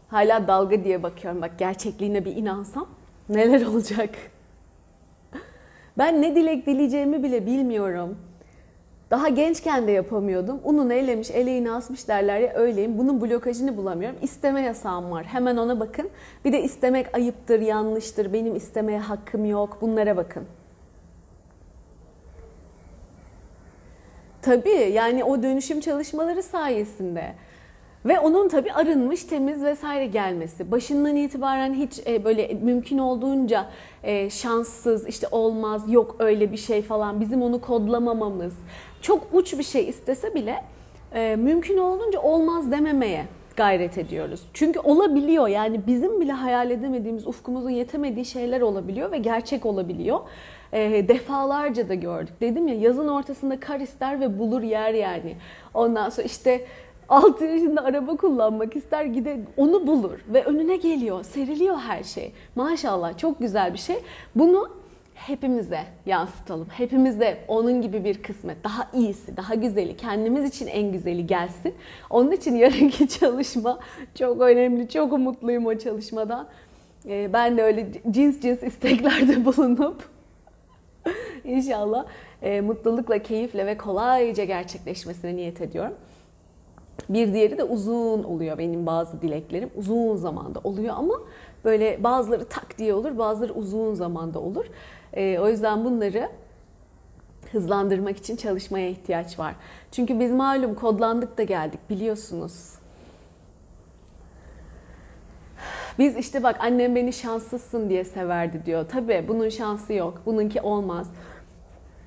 hala 0.09 0.49
dalga 0.49 0.85
diye 0.85 1.03
bakıyorum. 1.03 1.43
Bak 1.43 1.59
gerçekliğine 1.59 2.25
bir 2.25 2.37
inansam 2.37 2.89
neler 3.29 3.67
olacak? 3.67 4.11
Ben 5.99 6.23
ne 6.23 6.35
dilek 6.35 6.67
dileyeceğimi 6.67 7.23
bile 7.23 7.47
bilmiyorum. 7.47 8.19
Daha 9.11 9.29
gençken 9.29 9.87
de 9.87 9.93
yapamıyordum. 9.93 10.61
Ununu 10.65 10.93
elemiş, 10.93 11.31
eleğini 11.31 11.71
asmış 11.71 12.09
derler 12.09 12.41
ya 12.41 12.55
öyleyim. 12.55 12.99
Bunun 12.99 13.21
blokajını 13.21 13.77
bulamıyorum. 13.77 14.19
İsteme 14.23 14.63
yasağım 14.63 15.11
var. 15.11 15.25
Hemen 15.25 15.57
ona 15.57 15.81
bakın. 15.81 16.11
Bir 16.45 16.53
de 16.53 16.63
istemek 16.63 17.15
ayıptır, 17.15 17.61
yanlıştır, 17.61 18.33
benim 18.33 18.57
istemeye 18.57 18.99
hakkım 18.99 19.45
yok. 19.45 19.79
Bunlara 19.81 20.17
bakın. 20.17 20.45
Tabii 24.43 24.91
yani 24.93 25.25
o 25.25 25.43
dönüşüm 25.43 25.81
çalışmaları 25.81 26.43
sayesinde. 26.43 27.35
Ve 28.09 28.21
onun 28.21 28.49
tabii 28.49 28.73
arınmış, 28.73 29.25
temiz 29.25 29.65
vesaire 29.65 30.07
gelmesi. 30.07 30.71
Başından 30.71 31.17
itibaren 31.17 31.75
hiç 31.75 32.01
e, 32.07 32.25
böyle 32.25 32.55
mümkün 32.63 32.99
olduğunca 32.99 33.67
e, 34.03 34.31
şanssız, 34.31 35.09
işte 35.09 35.27
olmaz, 35.31 35.93
yok 35.93 36.17
öyle 36.19 36.53
bir 36.53 36.57
şey 36.57 36.83
falan 36.83 37.21
bizim 37.21 37.43
onu 37.43 37.61
kodlamamamız. 37.61 38.55
Çok 39.03 39.27
uç 39.33 39.59
bir 39.59 39.63
şey 39.63 39.89
istese 39.89 40.35
bile 40.35 40.65
e, 41.15 41.37
mümkün 41.37 41.79
olduğunca 41.79 42.21
olmaz 42.21 42.73
dememeye 42.73 43.25
gayret 43.57 43.99
ediyoruz. 43.99 44.41
Çünkü 44.55 44.81
olabiliyor 44.81 45.49
yani 45.49 45.81
bizim 45.87 46.21
bile 46.21 46.33
hayal 46.33 46.71
edemediğimiz, 46.71 47.27
ufkumuzun 47.27 47.71
yetemediği 47.71 48.25
şeyler 48.25 48.61
olabiliyor 48.61 49.13
ve 49.13 49.19
gerçek 49.19 49.67
olabiliyor. 49.67 50.21
E, 50.73 51.09
defalarca 51.09 51.89
da 51.89 51.95
gördük. 51.95 52.41
Dedim 52.41 52.69
ya 52.69 52.75
yazın 52.75 53.09
ortasında 53.09 53.61
kar 53.61 53.81
ister 53.81 54.21
ve 54.21 54.39
bulur 54.39 54.63
yer 54.63 54.95
yani. 54.95 55.37
Ondan 55.75 56.11
sonra 56.11 56.27
işte 56.27 56.65
6 57.09 57.45
yaşında 57.45 57.85
araba 57.85 58.17
kullanmak 58.17 58.77
ister 58.77 59.05
gider 59.05 59.37
onu 59.57 59.87
bulur 59.87 60.19
ve 60.29 60.45
önüne 60.45 60.77
geliyor, 60.77 61.25
seriliyor 61.25 61.77
her 61.77 62.03
şey. 62.03 62.33
Maşallah 62.55 63.19
çok 63.19 63.39
güzel 63.39 63.73
bir 63.73 63.79
şey. 63.79 63.97
Bunu 64.35 64.71
hepimize 65.15 65.81
yansıtalım. 66.07 66.67
Hepimize 66.71 67.39
onun 67.49 67.83
gibi 67.83 68.05
bir 68.05 68.23
kısmet, 68.23 68.65
daha 68.65 68.91
iyisi, 68.95 69.37
daha 69.37 69.55
güzeli, 69.55 69.97
kendimiz 69.97 70.45
için 70.45 70.67
en 70.67 70.93
güzeli 70.93 71.27
gelsin. 71.27 71.75
Onun 72.11 72.33
için 72.33 72.55
yarınki 72.55 73.09
çalışma 73.19 73.79
çok 74.15 74.41
önemli. 74.41 74.89
Çok 74.89 75.13
umutluyum 75.13 75.67
o 75.67 75.79
çalışmadan. 75.79 76.47
Ee, 77.07 77.33
Ben 77.33 77.57
de 77.57 77.63
öyle 77.63 77.87
cins 78.11 78.41
cins 78.41 78.63
isteklerde 78.63 79.45
bulunup 79.45 80.09
inşallah 81.45 82.07
e, 82.43 82.61
mutlulukla, 82.61 83.19
keyifle 83.19 83.67
ve 83.67 83.77
kolayca 83.77 84.45
gerçekleşmesine 84.45 85.37
niyet 85.37 85.61
ediyorum. 85.61 85.95
Bir 87.09 87.35
diğeri 87.35 87.59
de 87.59 87.65
uzun 87.65 88.25
oluyor 88.25 88.59
benim 88.59 88.87
bazı 88.87 89.23
dileklerim. 89.23 89.71
Uzun 89.77 90.17
zamanda 90.17 90.61
oluyor 90.65 90.95
ama 90.97 91.15
böyle 91.65 92.05
bazıları 92.05 92.45
tak 92.45 92.79
diye 92.79 92.95
olur, 92.95 93.19
bazıları 93.19 93.53
uzun 93.53 93.95
zamanda 93.95 94.39
olur. 94.39 94.67
Ee, 95.13 95.39
o 95.39 95.49
yüzden 95.49 95.85
bunları 95.85 96.29
hızlandırmak 97.53 98.17
için 98.17 98.37
çalışmaya 98.37 98.89
ihtiyaç 98.89 99.39
var. 99.39 99.55
Çünkü 99.93 100.21
biz 100.21 100.33
malum 100.33 100.75
kodlandık 100.75 101.39
da 101.39 101.43
geldik 101.43 101.81
biliyorsunuz. 101.91 102.75
Biz 105.99 106.17
işte 106.17 106.43
bak 106.43 106.57
annem 106.61 106.97
beni 106.97 107.13
şanslısın 107.13 107.89
diye 107.91 108.05
severdi 108.05 108.67
diyor. 108.67 108.87
Tabii 108.89 109.25
bunun 109.29 109.49
şansı 109.49 109.93
yok. 109.93 110.23
Bununki 110.27 110.61
olmaz. 110.61 111.11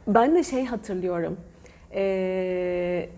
Ben 0.08 0.36
de 0.36 0.44
şey 0.44 0.66
hatırlıyorum. 0.66 1.38
Ee, 1.94 3.10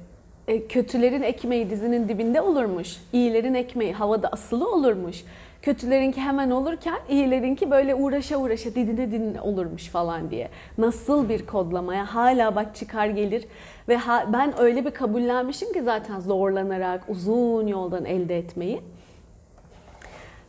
e, 0.47 0.67
kötülerin 0.67 1.21
ekmeği 1.21 1.69
dizinin 1.69 2.09
dibinde 2.09 2.41
olurmuş. 2.41 2.97
İyilerin 3.13 3.53
ekmeği 3.53 3.93
havada 3.93 4.27
asılı 4.27 4.71
olurmuş. 4.71 5.23
Kötülerinki 5.61 6.21
hemen 6.21 6.51
olurken 6.51 6.99
iyilerinki 7.09 7.71
böyle 7.71 7.95
uğraşa 7.95 8.37
uğraşa 8.37 8.69
didine 8.69 9.11
didine 9.11 9.41
olurmuş 9.41 9.87
falan 9.87 10.31
diye. 10.31 10.49
Nasıl 10.77 11.29
bir 11.29 11.45
kodlamaya 11.45 12.15
hala 12.15 12.55
bak 12.55 12.75
çıkar 12.75 13.07
gelir 13.07 13.45
ve 13.87 13.95
ha- 13.97 14.29
ben 14.33 14.59
öyle 14.59 14.85
bir 14.85 14.91
kabullenmişim 14.91 15.73
ki 15.73 15.83
zaten 15.83 16.19
zorlanarak 16.19 17.03
uzun 17.09 17.67
yoldan 17.67 18.05
elde 18.05 18.37
etmeyi. 18.37 18.81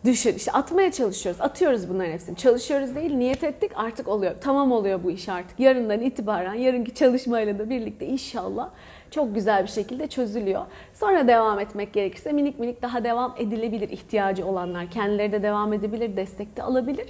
Düşün 0.04 0.34
işte 0.34 0.52
atmaya 0.52 0.92
çalışıyoruz. 0.92 1.40
Atıyoruz 1.40 1.88
bunların 1.88 2.12
hepsini. 2.12 2.36
Çalışıyoruz 2.36 2.94
değil 2.94 3.14
niyet 3.14 3.44
ettik 3.44 3.72
artık 3.74 4.08
oluyor. 4.08 4.34
Tamam 4.40 4.72
oluyor 4.72 5.04
bu 5.04 5.10
iş 5.10 5.28
artık. 5.28 5.60
Yarından 5.60 6.00
itibaren 6.00 6.54
yarınki 6.54 6.94
çalışmayla 6.94 7.58
da 7.58 7.70
birlikte 7.70 8.06
inşallah 8.06 8.70
çok 9.14 9.34
güzel 9.34 9.62
bir 9.62 9.68
şekilde 9.68 10.06
çözülüyor. 10.06 10.62
Sonra 10.94 11.28
devam 11.28 11.60
etmek 11.60 11.92
gerekirse 11.92 12.32
minik 12.32 12.58
minik 12.58 12.82
daha 12.82 13.04
devam 13.04 13.34
edilebilir 13.38 13.88
ihtiyacı 13.88 14.46
olanlar. 14.46 14.90
Kendileri 14.90 15.32
de 15.32 15.42
devam 15.42 15.72
edebilir, 15.72 16.16
destek 16.16 16.56
de 16.56 16.62
alabilir. 16.62 17.06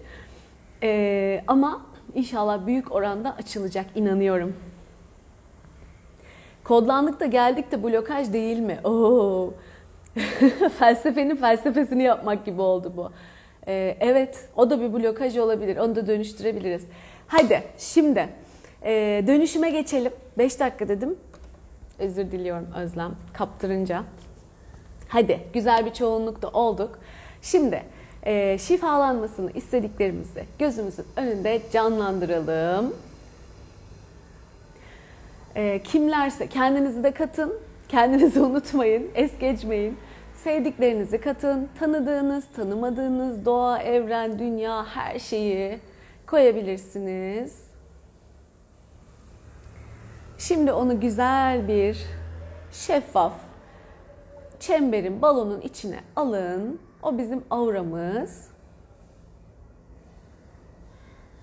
Ee, 0.82 1.44
ama 1.46 1.86
inşallah 2.14 2.66
büyük 2.66 2.92
oranda 2.92 3.36
açılacak 3.36 3.86
inanıyorum. 3.94 4.56
Kodlandık 6.64 7.20
da 7.20 7.26
geldik 7.26 7.72
de 7.72 7.82
blokaj 7.82 8.32
değil 8.32 8.58
mi? 8.58 8.78
Oo. 8.84 9.54
Felsefenin 10.78 11.36
felsefesini 11.36 12.02
yapmak 12.02 12.44
gibi 12.44 12.60
oldu 12.60 12.92
bu. 12.96 13.10
Ee, 13.66 13.96
evet, 14.00 14.48
o 14.56 14.70
da 14.70 14.80
bir 14.80 14.92
blokaj 14.92 15.36
olabilir. 15.36 15.76
Onu 15.76 15.96
da 15.96 16.06
dönüştürebiliriz. 16.06 16.86
Hadi 17.26 17.62
şimdi 17.78 18.28
e, 18.82 19.24
dönüşüme 19.26 19.70
geçelim. 19.70 20.12
5 20.38 20.60
dakika 20.60 20.88
dedim. 20.88 21.16
Özür 21.98 22.30
diliyorum 22.30 22.68
Özlem 22.76 23.12
kaptırınca. 23.32 24.04
Hadi 25.08 25.40
güzel 25.52 25.86
bir 25.86 25.92
çoğunlukta 25.92 26.48
olduk. 26.48 26.98
Şimdi 27.42 27.82
e, 28.22 28.58
şifalanmasını 28.58 29.50
istediklerimizi 29.50 30.44
gözümüzün 30.58 31.06
önünde 31.16 31.62
canlandıralım. 31.72 32.94
E, 35.54 35.82
kimlerse 35.82 36.46
kendinizi 36.46 37.04
de 37.04 37.10
katın. 37.10 37.54
Kendinizi 37.88 38.40
unutmayın, 38.42 39.10
es 39.14 39.38
geçmeyin. 39.38 39.98
Sevdiklerinizi 40.34 41.20
katın. 41.20 41.68
Tanıdığınız, 41.78 42.44
tanımadığınız 42.56 43.44
doğa, 43.44 43.78
evren, 43.78 44.38
dünya 44.38 44.86
her 44.86 45.18
şeyi 45.18 45.78
koyabilirsiniz. 46.26 47.73
Şimdi 50.48 50.72
onu 50.72 51.00
güzel 51.00 51.68
bir 51.68 52.06
şeffaf 52.70 53.32
çemberin, 54.60 55.22
balonun 55.22 55.60
içine 55.60 56.00
alın. 56.16 56.80
O 57.02 57.18
bizim 57.18 57.44
auramız. 57.50 58.50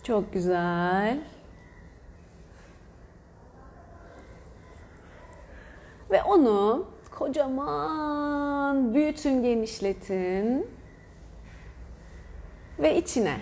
Çok 0.04 0.34
güzel. 0.34 1.20
Ve 6.12 6.24
onu 6.24 6.86
kocaman 7.12 8.94
büyütün, 8.94 9.44
genişletin. 9.44 10.68
Ve 12.80 12.98
içine 12.98 13.38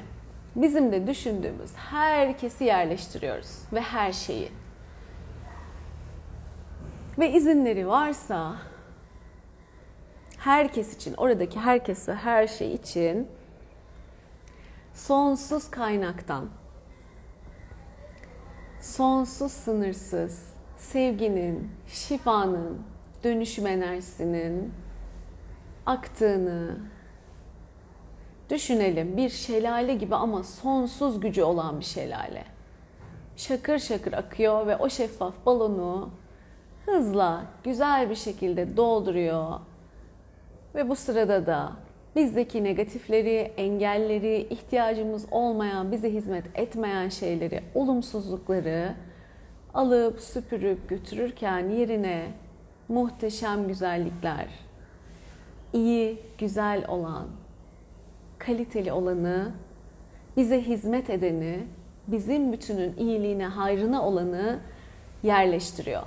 bizim 0.56 0.92
de 0.92 1.08
düşündüğümüz 1.08 1.76
herkesi 1.76 2.64
yerleştiriyoruz 2.64 3.60
ve 3.74 3.82
her 3.82 4.12
şeyi. 4.12 4.59
Ve 7.20 7.32
izinleri 7.32 7.88
varsa 7.88 8.56
herkes 10.38 10.96
için, 10.96 11.14
oradaki 11.14 11.60
herkes 11.60 12.10
ve 12.10 12.16
her 12.16 12.48
şey 12.48 12.74
için 12.74 13.28
sonsuz 14.94 15.72
kaynaktan, 15.72 16.50
sonsuz 18.82 19.52
sınırsız 19.52 20.54
sevginin, 20.78 21.72
şifanın, 21.88 22.82
dönüşüm 23.24 23.68
enerjisinin 23.68 24.74
aktığını 25.86 26.78
düşünelim. 28.50 29.18
Bir 29.18 29.30
şelale 29.30 29.94
gibi 29.94 30.16
ama 30.16 30.44
sonsuz 30.44 31.20
gücü 31.20 31.44
olan 31.44 31.80
bir 31.80 31.86
şelale. 31.86 32.44
Şakır 33.36 33.80
şakır 33.80 34.14
akıyor 34.14 34.68
ve 34.68 34.78
o 34.78 34.90
şeffaf 34.90 35.46
balonu 35.46 36.10
hızla, 36.90 37.44
güzel 37.64 38.10
bir 38.10 38.16
şekilde 38.16 38.78
dolduruyor. 38.78 39.60
Ve 40.76 40.90
bu 40.90 40.96
sırada 40.96 41.46
da 41.46 41.72
bizdeki 42.16 42.64
negatifleri, 42.64 43.52
engelleri, 43.58 44.48
ihtiyacımız 44.50 45.26
olmayan, 45.32 45.92
bize 45.92 46.14
hizmet 46.14 46.46
etmeyen 46.56 47.10
şeyleri, 47.10 47.64
olumsuzlukları 47.76 48.94
alıp 49.74 50.20
süpürüp 50.20 50.90
götürürken 50.90 51.70
yerine 51.70 52.28
muhteşem 52.88 53.68
güzellikler, 53.68 54.48
iyi, 55.74 56.20
güzel 56.38 56.88
olan, 56.88 57.28
kaliteli 58.38 58.92
olanı, 58.92 59.52
bize 60.38 60.62
hizmet 60.62 61.10
edeni, 61.10 61.64
bizim 62.08 62.54
bütünün 62.54 62.98
iyiliğine, 62.98 63.46
hayrına 63.46 64.08
olanı 64.08 64.60
yerleştiriyor. 65.24 66.04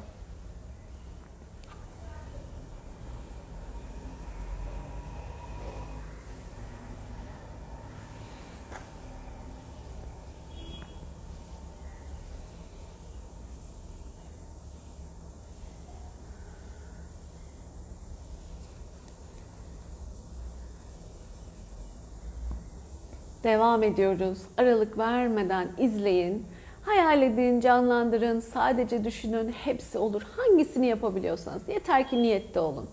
Devam 23.44 23.82
ediyoruz. 23.82 24.38
Aralık 24.58 24.98
vermeden 24.98 25.68
izleyin. 25.78 26.46
Hayal 26.82 27.22
edin, 27.22 27.60
canlandırın, 27.60 28.40
sadece 28.40 29.04
düşünün. 29.04 29.52
Hepsi 29.52 29.98
olur. 29.98 30.22
Hangisini 30.36 30.86
yapabiliyorsanız. 30.86 31.68
Yeter 31.68 32.08
ki 32.08 32.22
niyette 32.22 32.60
olun. 32.60 32.88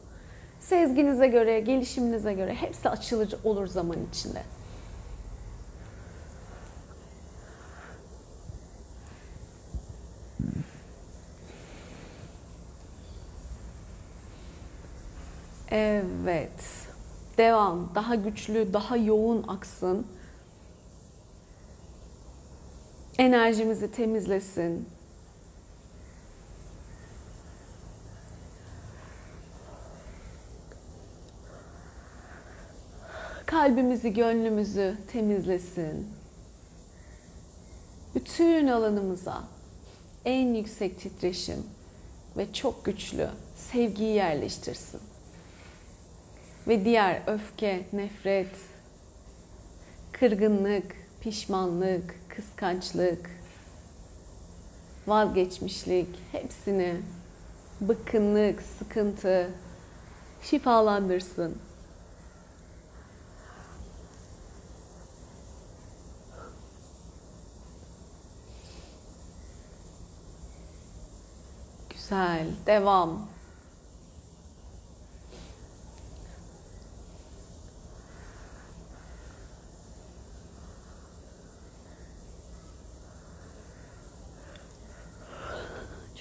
Sezginize 0.59 1.27
göre, 1.27 1.59
gelişiminize 1.59 2.33
göre 2.33 2.53
hepsi 2.53 2.89
açılır 2.89 3.33
olur 3.43 3.67
zaman 3.67 3.97
içinde. 4.11 4.41
Evet. 15.71 16.87
Devam. 17.37 17.89
Daha 17.95 18.15
güçlü, 18.15 18.73
daha 18.73 18.97
yoğun 18.97 19.45
aksın. 19.47 20.07
Enerjimizi 23.19 23.91
temizlesin. 23.91 24.89
Kalbimizi, 33.45 34.13
gönlümüzü 34.13 34.97
temizlesin. 35.11 36.07
Bütün 38.15 38.67
alanımıza 38.67 39.43
en 40.25 40.53
yüksek 40.53 40.99
titreşim 40.99 41.63
ve 42.37 42.53
çok 42.53 42.85
güçlü 42.85 43.29
sevgiyi 43.55 44.15
yerleştirsin. 44.15 45.01
Ve 46.67 46.85
diğer 46.85 47.21
öfke, 47.27 47.85
nefret, 47.93 48.55
kırgınlık, 50.11 50.95
pişmanlık, 51.21 52.15
kıskançlık, 52.39 53.29
vazgeçmişlik 55.07 56.07
hepsini 56.31 56.95
bıkkınlık, 57.81 58.61
sıkıntı 58.61 59.49
şifalandırsın. 60.41 61.57
Güzel, 71.89 72.47
devam. 72.65 73.38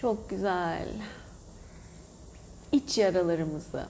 Çok 0.01 0.31
güzel. 0.31 0.89
İç 2.73 2.99
yaralarımızı, 2.99 3.87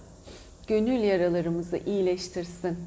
gönül 0.66 1.00
yaralarımızı 1.00 1.76
iyileştirsin. 1.86 2.78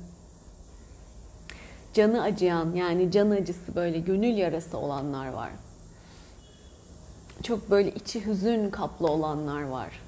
Canı 1.93 2.23
acıyan 2.23 2.73
yani 2.75 3.12
can 3.12 3.29
acısı 3.29 3.75
böyle 3.75 3.99
gönül 3.99 4.38
yarası 4.38 4.77
olanlar 4.77 5.27
var. 5.27 5.49
Çok 7.43 7.71
böyle 7.71 7.91
içi 7.91 8.25
hüzün 8.25 8.69
kaplı 8.69 9.07
olanlar 9.07 9.63
var. 9.63 10.01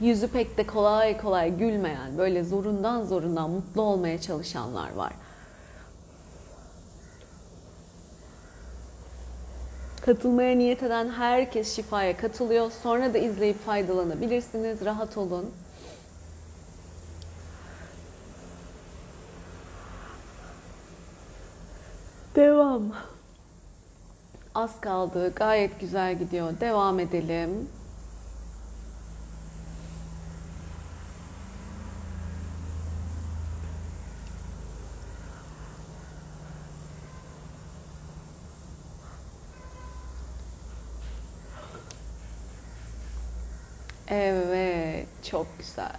Yüzü 0.00 0.28
pek 0.28 0.58
de 0.58 0.66
kolay 0.66 1.20
kolay 1.20 1.58
gülmeyen, 1.58 2.18
böyle 2.18 2.44
zorundan 2.44 3.04
zorundan 3.04 3.50
mutlu 3.50 3.82
olmaya 3.82 4.20
çalışanlar 4.20 4.92
var. 4.92 5.12
Katılmaya 10.08 10.56
niyet 10.56 10.82
eden 10.82 11.08
herkes 11.10 11.76
şifaya 11.76 12.16
katılıyor. 12.16 12.70
Sonra 12.82 13.14
da 13.14 13.18
izleyip 13.18 13.64
faydalanabilirsiniz. 13.66 14.84
Rahat 14.84 15.16
olun. 15.16 15.50
Devam. 22.36 22.92
Az 24.54 24.80
kaldı. 24.80 25.32
Gayet 25.36 25.80
güzel 25.80 26.18
gidiyor. 26.18 26.60
Devam 26.60 27.00
edelim. 27.00 27.68
Evet, 44.10 45.06
çok 45.30 45.46
güzel. 45.58 45.96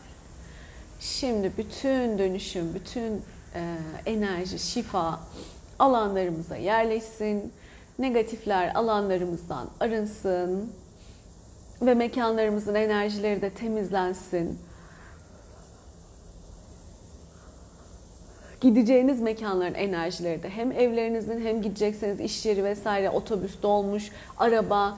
Şimdi 1.00 1.52
bütün 1.58 2.17
dönüşüm, 2.17 2.74
bütün 2.74 3.22
e, 3.56 3.78
enerji, 4.06 4.60
şifa 4.60 5.19
alanlarımıza 5.80 6.56
yerleşsin. 6.56 7.54
Negatifler 8.00 8.76
alanlarımızdan 8.76 9.69
arınsın 9.80 10.74
ve 11.82 11.93
mekanlarımızın 11.93 12.76
enerjileri 12.76 13.41
de 13.41 13.50
temizlensin. 13.50 14.60
Gideceğiniz 18.62 19.22
mekanların 19.22 19.74
enerjileri 19.74 20.43
de 20.43 20.50
hem 20.50 20.72
evlerinizin 20.72 21.41
hem 21.41 21.62
gidecekseniz 21.62 22.19
iş 22.19 22.45
yeri 22.45 22.63
vesaire 22.63 23.10
otobüs 23.10 23.62
dolmuş, 23.62 24.12
araba 24.38 24.98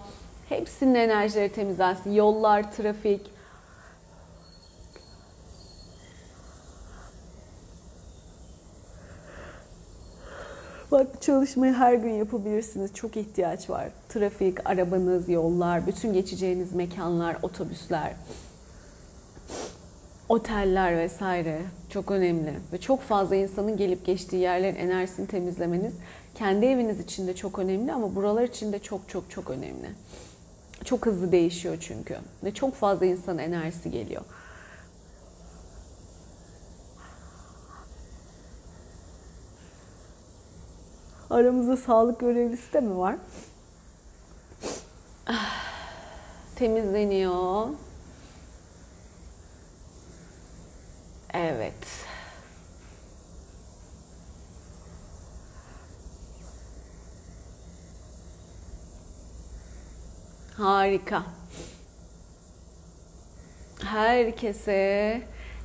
hepsinin 0.52 0.96
enerjileri 0.96 1.52
temizlensin. 1.52 2.12
Yollar, 2.12 2.72
trafik, 2.72 3.22
Bak 10.92 11.22
çalışmayı 11.22 11.74
her 11.74 11.94
gün 11.94 12.12
yapabilirsiniz. 12.12 12.94
Çok 12.94 13.18
ihtiyaç 13.18 13.70
var. 13.70 13.90
Trafik, 14.10 14.70
arabanız, 14.70 15.30
yollar, 15.30 15.88
bütün 15.88 16.14
geçeceğiniz 16.14 16.74
mekanlar, 16.74 17.38
otobüsler, 17.42 18.14
oteller 20.30 20.98
vesaire 20.98 21.62
çok 21.90 22.12
önemli. 22.12 22.54
Ve 22.74 22.78
çok 22.78 23.02
fazla 23.02 23.36
insanın 23.36 23.78
gelip 23.78 24.06
geçtiği 24.06 24.38
yerlerin 24.38 24.76
enerjisini 24.76 25.28
temizlemeniz 25.28 25.94
kendi 26.36 26.66
eviniz 26.66 27.00
için 27.00 27.28
de 27.28 27.36
çok 27.36 27.60
önemli 27.60 27.94
ama 27.94 28.16
buralar 28.16 28.44
için 28.44 28.74
de 28.74 28.80
çok 28.80 29.10
çok 29.10 29.32
çok 29.32 29.50
önemli. 29.50 29.88
Çok 30.86 31.06
hızlı 31.06 31.32
değişiyor 31.32 31.78
çünkü. 31.80 32.18
Ve 32.44 32.54
çok 32.54 32.76
fazla 32.76 33.06
insan 33.06 33.38
enerjisi 33.38 33.92
geliyor. 33.92 34.22
Aramızda 41.30 41.78
sağlık 41.78 42.20
görevlisi 42.20 42.74
de 42.74 42.80
mi 42.80 42.98
var? 42.98 43.16
Temizleniyor. 46.56 47.68
Evet. 51.34 52.11
Harika. 60.62 61.24
Herkese 63.84 65.22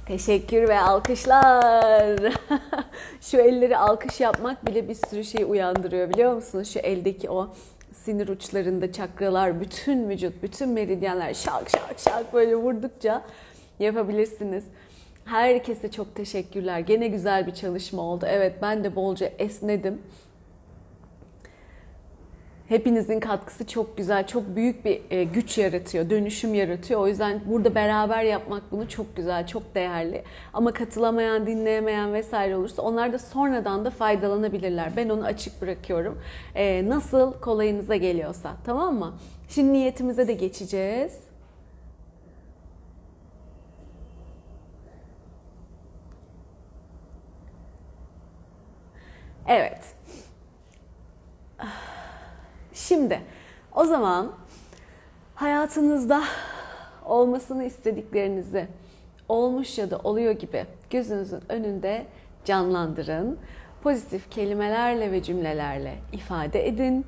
teşekkür 0.07 0.69
ve 0.69 0.81
alkışlar. 0.81 2.33
Şu 3.21 3.37
elleri 3.37 3.77
alkış 3.77 4.21
yapmak 4.21 4.67
bile 4.67 4.89
bir 4.89 4.95
sürü 4.95 5.25
şey 5.25 5.45
uyandırıyor 5.45 6.11
biliyor 6.11 6.35
musunuz? 6.35 6.73
Şu 6.73 6.79
eldeki 6.79 7.31
o 7.31 7.55
sinir 7.93 8.29
uçlarında 8.29 8.93
çakralar, 8.93 9.61
bütün 9.61 10.09
vücut, 10.09 10.43
bütün 10.43 10.69
meridyenler 10.69 11.35
şak 11.35 11.71
şak 11.71 11.99
şak 11.99 12.35
böyle 12.35 12.57
vurdukça 12.57 13.23
yapabilirsiniz. 13.79 14.65
Herkese 15.25 15.91
çok 15.91 16.15
teşekkürler. 16.15 16.79
Gene 16.79 17.09
güzel 17.09 17.47
bir 17.47 17.55
çalışma 17.55 18.03
oldu. 18.03 18.27
Evet 18.29 18.55
ben 18.63 18.85
de 18.85 18.97
bolca 18.97 19.27
esnedim. 19.39 20.03
Hepinizin 22.69 23.21
katkısı 23.21 23.67
çok 23.67 23.97
güzel, 23.97 24.27
çok 24.27 24.57
büyük 24.57 24.85
bir 24.85 25.01
e, 25.11 25.25
güç 25.25 25.59
yaratıyor, 25.59 26.11
dönüşüm 26.11 26.55
yaratıyor. 26.55 27.01
O 27.01 27.09
yüzden 27.09 27.41
burada 27.47 27.75
beraber 27.75 28.23
yapmak 28.25 28.63
bunu 28.73 28.89
çok 28.89 29.17
güzel, 29.17 29.47
çok 29.47 29.75
değerli. 29.75 30.23
Ama 30.53 30.73
katılamayan, 30.73 31.47
dinleyemeyen 31.47 32.13
vesaire 32.15 32.57
olursa 32.57 32.83
onlar 32.83 33.13
da 33.13 33.19
sonradan 33.19 33.85
da 33.85 33.91
faydalanabilirler. 33.91 34.97
Ben 34.97 35.09
onu 35.09 35.25
açık 35.25 35.63
bırakıyorum. 35.63 36.19
E, 36.55 36.89
nasıl 36.89 37.33
kolayınıza 37.41 37.97
geliyorsa, 37.97 38.57
tamam 38.65 38.95
mı? 38.99 39.15
Şimdi 39.49 39.73
niyetimize 39.73 40.29
de 40.29 40.33
geçeceğiz. 40.33 41.13
Evet. 49.49 49.83
Şimdi 52.89 53.21
o 53.75 53.85
zaman 53.85 54.33
hayatınızda 55.35 56.23
olmasını 57.05 57.65
istediklerinizi 57.65 58.67
olmuş 59.29 59.79
ya 59.79 59.91
da 59.91 59.99
oluyor 59.99 60.33
gibi 60.33 60.65
gözünüzün 60.91 61.41
önünde 61.49 62.07
canlandırın. 62.45 63.39
Pozitif 63.83 64.31
kelimelerle 64.31 65.13
ve 65.13 65.23
cümlelerle 65.23 65.95
ifade 66.13 66.69
edin 66.69 67.05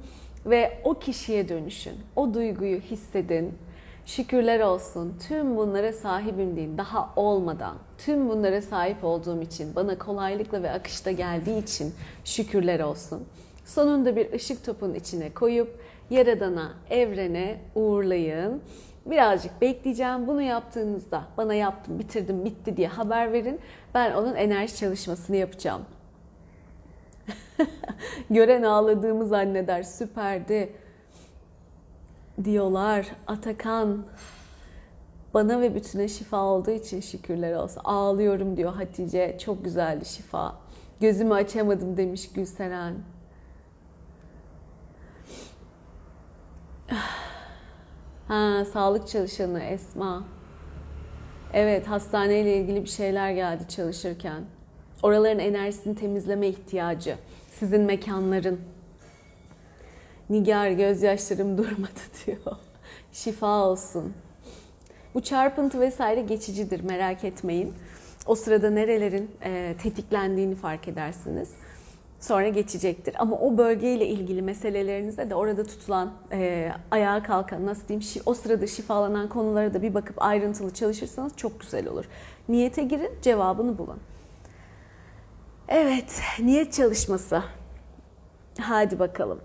ve 0.47 0.81
o 0.85 0.95
kişiye 0.95 1.49
dönüşün. 1.49 1.95
O 2.17 2.35
duyguyu 2.35 2.81
hissedin. 2.81 3.59
Şükürler 4.07 4.61
olsun 4.61 5.15
tüm 5.29 5.57
bunlara 5.57 5.93
sahibim 5.93 6.57
deyin 6.57 6.79
daha 6.79 7.11
olmadan. 7.17 7.77
Tüm 7.99 8.29
bunlara 8.29 8.63
sahip 8.63 9.05
olduğum 9.05 9.43
için, 9.43 9.77
bana 9.77 9.99
kolaylıkla 9.99 10.63
ve 10.63 10.71
akışta 10.71 11.11
geldiği 11.11 11.63
için 11.63 11.95
şükürler 12.25 12.81
olsun. 12.81 13.27
Sonunda 13.69 14.17
bir 14.17 14.33
ışık 14.33 14.65
topun 14.65 14.95
içine 14.95 15.35
koyup 15.35 15.81
Yaradan'a, 16.11 16.73
evrene 16.91 17.61
uğurlayın. 17.75 18.63
Birazcık 19.07 19.61
bekleyeceğim. 19.61 20.27
Bunu 20.27 20.43
yaptığınızda 20.43 21.23
bana 21.37 21.55
yaptım, 21.55 21.99
bitirdim, 21.99 22.45
bitti 22.45 22.77
diye 22.77 22.89
haber 22.89 23.33
verin. 23.33 23.61
Ben 23.95 24.13
onun 24.13 24.35
enerji 24.35 24.77
çalışmasını 24.77 25.37
yapacağım. 25.37 25.83
Gören 28.31 28.63
ağladığımı 28.63 29.27
zanneder. 29.27 29.83
Süperdi. 29.83 30.73
Diyorlar. 32.45 33.07
Atakan 33.27 34.05
bana 35.35 35.61
ve 35.61 35.75
bütüne 35.75 36.09
şifa 36.09 36.45
olduğu 36.45 36.71
için 36.71 37.01
şükürler 37.01 37.53
olsun. 37.53 37.81
Ağlıyorum 37.85 38.57
diyor 38.57 38.75
Hatice. 38.75 39.39
Çok 39.39 39.65
güzeldi 39.65 40.05
şifa. 40.05 40.57
Gözümü 41.01 41.35
açamadım 41.35 41.97
demiş 41.97 42.33
Gülseren. 42.33 42.95
Ha, 48.29 48.65
sağlık 48.73 49.09
çalışanı 49.09 49.61
Esma. 49.61 50.25
Evet, 51.53 51.89
hastaneyle 51.89 52.57
ilgili 52.57 52.85
bir 52.85 52.89
şeyler 52.89 53.31
geldi 53.31 53.63
çalışırken. 53.69 54.45
Oraların 55.03 55.39
enerjisini 55.39 55.95
temizleme 55.95 56.49
ihtiyacı. 56.49 57.17
Sizin 57.51 57.81
mekanların. 57.81 58.61
Nigar 60.31 60.71
gözyaşlarım 60.71 61.59
durmadı 61.59 62.01
diyor. 62.27 62.57
Şifa 63.13 63.65
olsun. 63.65 64.15
Bu 65.15 65.23
çarpıntı 65.23 65.81
vesaire 65.81 66.21
geçicidir 66.21 66.85
merak 66.85 67.25
etmeyin. 67.25 67.75
O 68.27 68.35
sırada 68.35 68.71
nerelerin 68.71 69.31
e, 69.45 69.75
tetiklendiğini 69.83 70.55
fark 70.55 70.89
edersiniz 70.89 71.51
sonra 72.21 72.49
geçecektir. 72.49 73.15
Ama 73.19 73.37
o 73.37 73.59
bölgeyle 73.59 74.07
ilgili 74.07 74.43
meselelerinizde 74.43 75.31
de 75.31 75.35
orada 75.35 75.65
tutulan, 75.65 76.13
e, 76.33 76.73
ayağa 76.91 77.23
kalkan, 77.23 77.67
nasıl 77.67 77.89
diyeyim, 77.89 78.23
o 78.27 78.35
sırada 78.35 78.67
şifalanan 78.67 79.29
konulara 79.29 79.75
da 79.75 79.83
bir 79.83 79.95
bakıp 79.95 80.23
ayrıntılı 80.23 80.75
çalışırsanız 80.75 81.37
çok 81.37 81.61
güzel 81.61 81.89
olur. 81.89 82.05
Niyete 82.49 82.83
girin, 82.83 83.11
cevabını 83.23 83.79
bulun. 83.79 83.99
Evet, 85.69 86.21
niyet 86.39 86.73
çalışması. 86.73 87.43
Hadi 88.61 88.99
bakalım. 88.99 89.41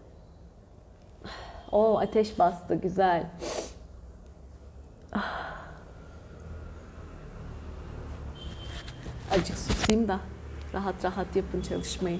O 1.72 2.00
ateş 2.00 2.40
bastı, 2.40 2.76
güzel. 2.76 3.30
Acık 9.32 9.58
susayım 9.58 10.08
da 10.08 10.20
rahat 10.74 11.06
rahat 11.06 11.36
yapın 11.36 11.62
çalışmayı. 11.62 12.20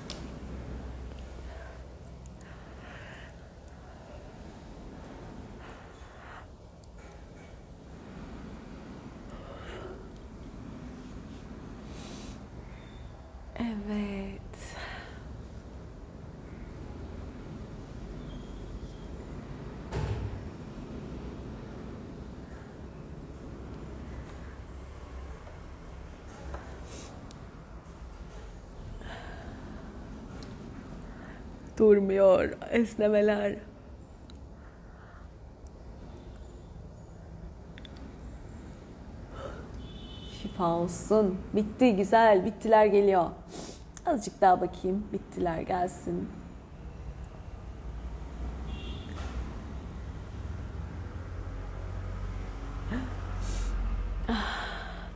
Durmuyor 31.81 32.49
esnemeler. 32.71 33.55
Şifa 40.41 40.65
olsun. 40.75 41.37
Bitti 41.55 41.95
güzel. 41.95 42.45
Bittiler 42.45 42.85
geliyor. 42.85 43.25
Azıcık 44.05 44.41
daha 44.41 44.61
bakayım. 44.61 45.03
Bittiler 45.13 45.61
gelsin. 45.61 46.29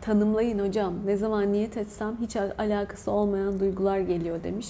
Tanımlayın 0.02 0.60
hocam. 0.60 0.94
Ne 1.06 1.18
zaman 1.18 1.54
niyet 1.54 1.78
etsem 1.78 2.18
hiç 2.22 2.36
al- 2.36 2.52
alakası 2.58 3.12
olmayan 3.12 3.60
duygular 3.60 4.00
geliyor 4.00 4.44
demiş. 4.44 4.68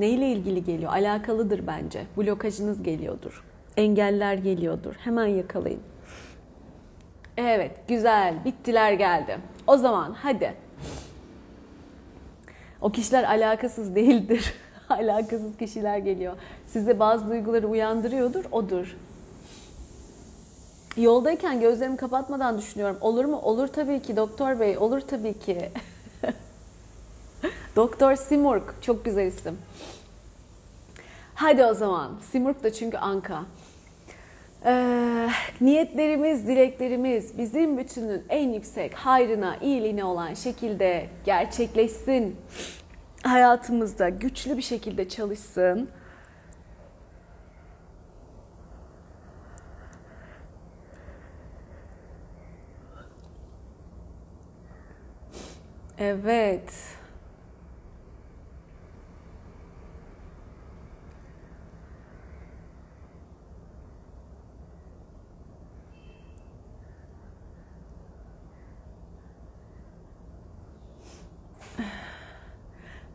Neyle 0.00 0.28
ilgili 0.28 0.64
geliyor? 0.64 0.92
Alakalıdır 0.92 1.66
bence. 1.66 2.06
Blokajınız 2.16 2.82
geliyordur. 2.82 3.44
Engeller 3.76 4.34
geliyordur. 4.34 4.94
Hemen 4.94 5.26
yakalayın. 5.26 5.80
Evet, 7.36 7.70
güzel. 7.88 8.34
Bittiler 8.44 8.92
geldi. 8.92 9.38
O 9.66 9.76
zaman 9.76 10.12
hadi. 10.12 10.54
O 12.80 12.92
kişiler 12.92 13.24
alakasız 13.24 13.94
değildir. 13.94 14.54
alakasız 14.88 15.56
kişiler 15.56 15.98
geliyor. 15.98 16.36
Size 16.66 16.98
bazı 16.98 17.28
duyguları 17.28 17.68
uyandırıyordur, 17.68 18.44
odur. 18.52 18.96
Yoldayken 20.96 21.60
gözlerimi 21.60 21.96
kapatmadan 21.96 22.58
düşünüyorum. 22.58 22.96
Olur 23.00 23.24
mu? 23.24 23.40
Olur 23.42 23.66
tabii 23.68 24.02
ki 24.02 24.16
doktor 24.16 24.60
bey. 24.60 24.78
Olur 24.78 25.00
tabii 25.00 25.38
ki. 25.38 25.70
doktor 27.76 28.16
Simurg. 28.16 28.62
Çok 28.82 29.04
güzel 29.04 29.26
isim. 29.26 29.58
Hadi 31.34 31.64
o 31.64 31.74
zaman. 31.74 32.18
Simurg 32.30 32.62
da 32.62 32.72
çünkü 32.72 32.96
Anka. 32.96 33.42
Ee, 34.64 35.28
niyetlerimiz, 35.60 36.46
dileklerimiz 36.46 37.38
bizim 37.38 37.78
bütünün 37.78 38.24
en 38.28 38.48
yüksek 38.52 38.94
hayrına, 38.94 39.56
iyiliğine 39.56 40.04
olan 40.04 40.34
şekilde 40.34 41.08
gerçekleşsin. 41.24 42.36
Hayatımızda 43.22 44.08
güçlü 44.08 44.56
bir 44.56 44.62
şekilde 44.62 45.08
çalışsın. 45.08 45.88
Evet. 55.98 56.99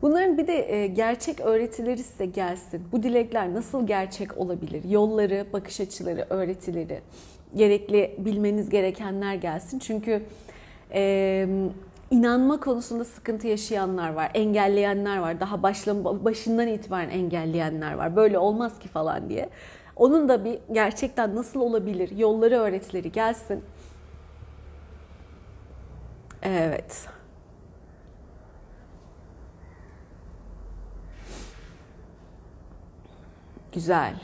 Bunların 0.02 0.38
bir 0.38 0.46
de 0.46 0.74
e, 0.74 0.86
gerçek 0.86 1.40
öğretileri 1.40 2.02
size 2.02 2.26
gelsin. 2.26 2.84
Bu 2.92 3.02
dilekler 3.02 3.54
nasıl 3.54 3.86
gerçek 3.86 4.38
olabilir? 4.38 4.84
Yolları, 4.84 5.46
bakış 5.52 5.80
açıları, 5.80 6.26
öğretileri, 6.30 7.00
gerekli 7.54 8.14
bilmeniz 8.18 8.70
gerekenler 8.70 9.34
gelsin. 9.34 9.78
Çünkü 9.78 10.22
inanma 12.10 12.60
konusunda 12.60 13.04
sıkıntı 13.04 13.46
yaşayanlar 13.46 14.12
var, 14.12 14.30
engelleyenler 14.34 15.18
var. 15.18 15.40
Daha 15.40 15.62
başından 16.24 16.68
itibaren 16.68 17.10
engelleyenler 17.10 17.94
var. 17.94 18.16
Böyle 18.16 18.38
olmaz 18.38 18.78
ki 18.78 18.88
falan 18.88 19.28
diye. 19.28 19.48
Onun 19.96 20.28
da 20.28 20.44
bir 20.44 20.58
gerçekten 20.72 21.36
nasıl 21.36 21.60
olabilir? 21.60 22.16
Yolları, 22.16 22.54
öğretileri 22.54 23.12
gelsin. 23.12 23.64
Evet. 26.42 27.08
Güzel. 33.76 34.14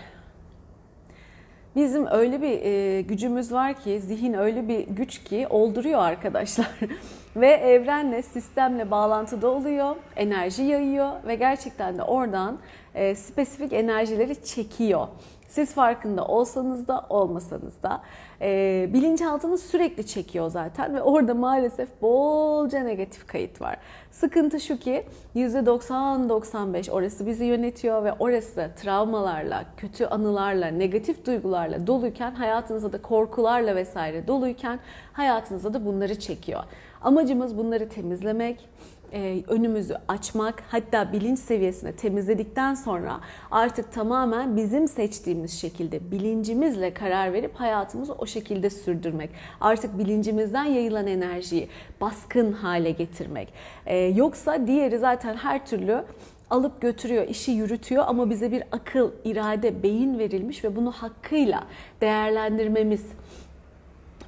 Bizim 1.76 2.06
öyle 2.06 2.42
bir 2.42 2.62
e, 2.62 3.00
gücümüz 3.00 3.52
var 3.52 3.74
ki, 3.74 4.00
zihin 4.00 4.32
öyle 4.32 4.68
bir 4.68 4.86
güç 4.86 5.24
ki 5.24 5.46
olduruyor 5.50 6.00
arkadaşlar. 6.00 6.70
ve 7.36 7.48
evrenle, 7.48 8.22
sistemle 8.22 8.90
bağlantıda 8.90 9.48
oluyor, 9.48 9.96
enerji 10.16 10.62
yayıyor 10.62 11.10
ve 11.26 11.34
gerçekten 11.34 11.98
de 11.98 12.02
oradan 12.02 12.58
e, 12.94 13.14
spesifik 13.14 13.72
enerjileri 13.72 14.44
çekiyor. 14.44 15.08
Siz 15.52 15.74
farkında 15.74 16.26
olsanız 16.26 16.88
da 16.88 17.06
olmasanız 17.08 17.82
da 17.82 18.02
e, 18.40 18.90
bilinçaltınız 18.92 19.62
sürekli 19.62 20.06
çekiyor 20.06 20.50
zaten 20.50 20.94
ve 20.94 21.02
orada 21.02 21.34
maalesef 21.34 21.88
bolca 22.02 22.80
negatif 22.80 23.26
kayıt 23.26 23.60
var. 23.60 23.76
Sıkıntı 24.10 24.60
şu 24.60 24.78
ki 24.78 25.06
%90-95 25.36 26.90
orası 26.90 27.26
bizi 27.26 27.44
yönetiyor 27.44 28.04
ve 28.04 28.12
orası 28.12 28.70
travmalarla, 28.82 29.64
kötü 29.76 30.04
anılarla, 30.04 30.66
negatif 30.66 31.26
duygularla 31.26 31.86
doluyken 31.86 32.30
hayatınızda 32.30 32.92
da 32.92 33.02
korkularla 33.02 33.76
vesaire 33.76 34.28
doluyken 34.28 34.78
hayatınızda 35.12 35.74
da 35.74 35.86
bunları 35.86 36.18
çekiyor. 36.18 36.64
Amacımız 37.02 37.58
bunları 37.58 37.88
temizlemek, 37.88 38.68
e, 39.12 39.42
önümüzü 39.48 39.96
açmak 40.08 40.62
hatta 40.68 41.12
bilinç 41.12 41.38
seviyesine 41.38 41.92
temizledikten 41.92 42.74
sonra 42.74 43.20
artık 43.50 43.92
tamamen 43.92 44.56
bizim 44.56 44.88
seçtiğimiz 44.88 45.60
şekilde 45.60 46.10
bilincimizle 46.10 46.94
karar 46.94 47.32
verip 47.32 47.54
hayatımızı 47.54 48.12
o 48.12 48.26
şekilde 48.26 48.70
sürdürmek. 48.70 49.30
Artık 49.60 49.98
bilincimizden 49.98 50.64
yayılan 50.64 51.06
enerjiyi 51.06 51.68
baskın 52.00 52.52
hale 52.52 52.90
getirmek. 52.90 53.48
E, 53.86 53.96
yoksa 53.96 54.66
diğeri 54.66 54.98
zaten 54.98 55.34
her 55.34 55.66
türlü 55.66 56.04
alıp 56.50 56.80
götürüyor, 56.80 57.28
işi 57.28 57.52
yürütüyor 57.52 58.04
ama 58.06 58.30
bize 58.30 58.52
bir 58.52 58.62
akıl, 58.72 59.10
irade, 59.24 59.82
beyin 59.82 60.18
verilmiş 60.18 60.64
ve 60.64 60.76
bunu 60.76 60.92
hakkıyla 60.92 61.64
değerlendirmemiz 62.00 63.04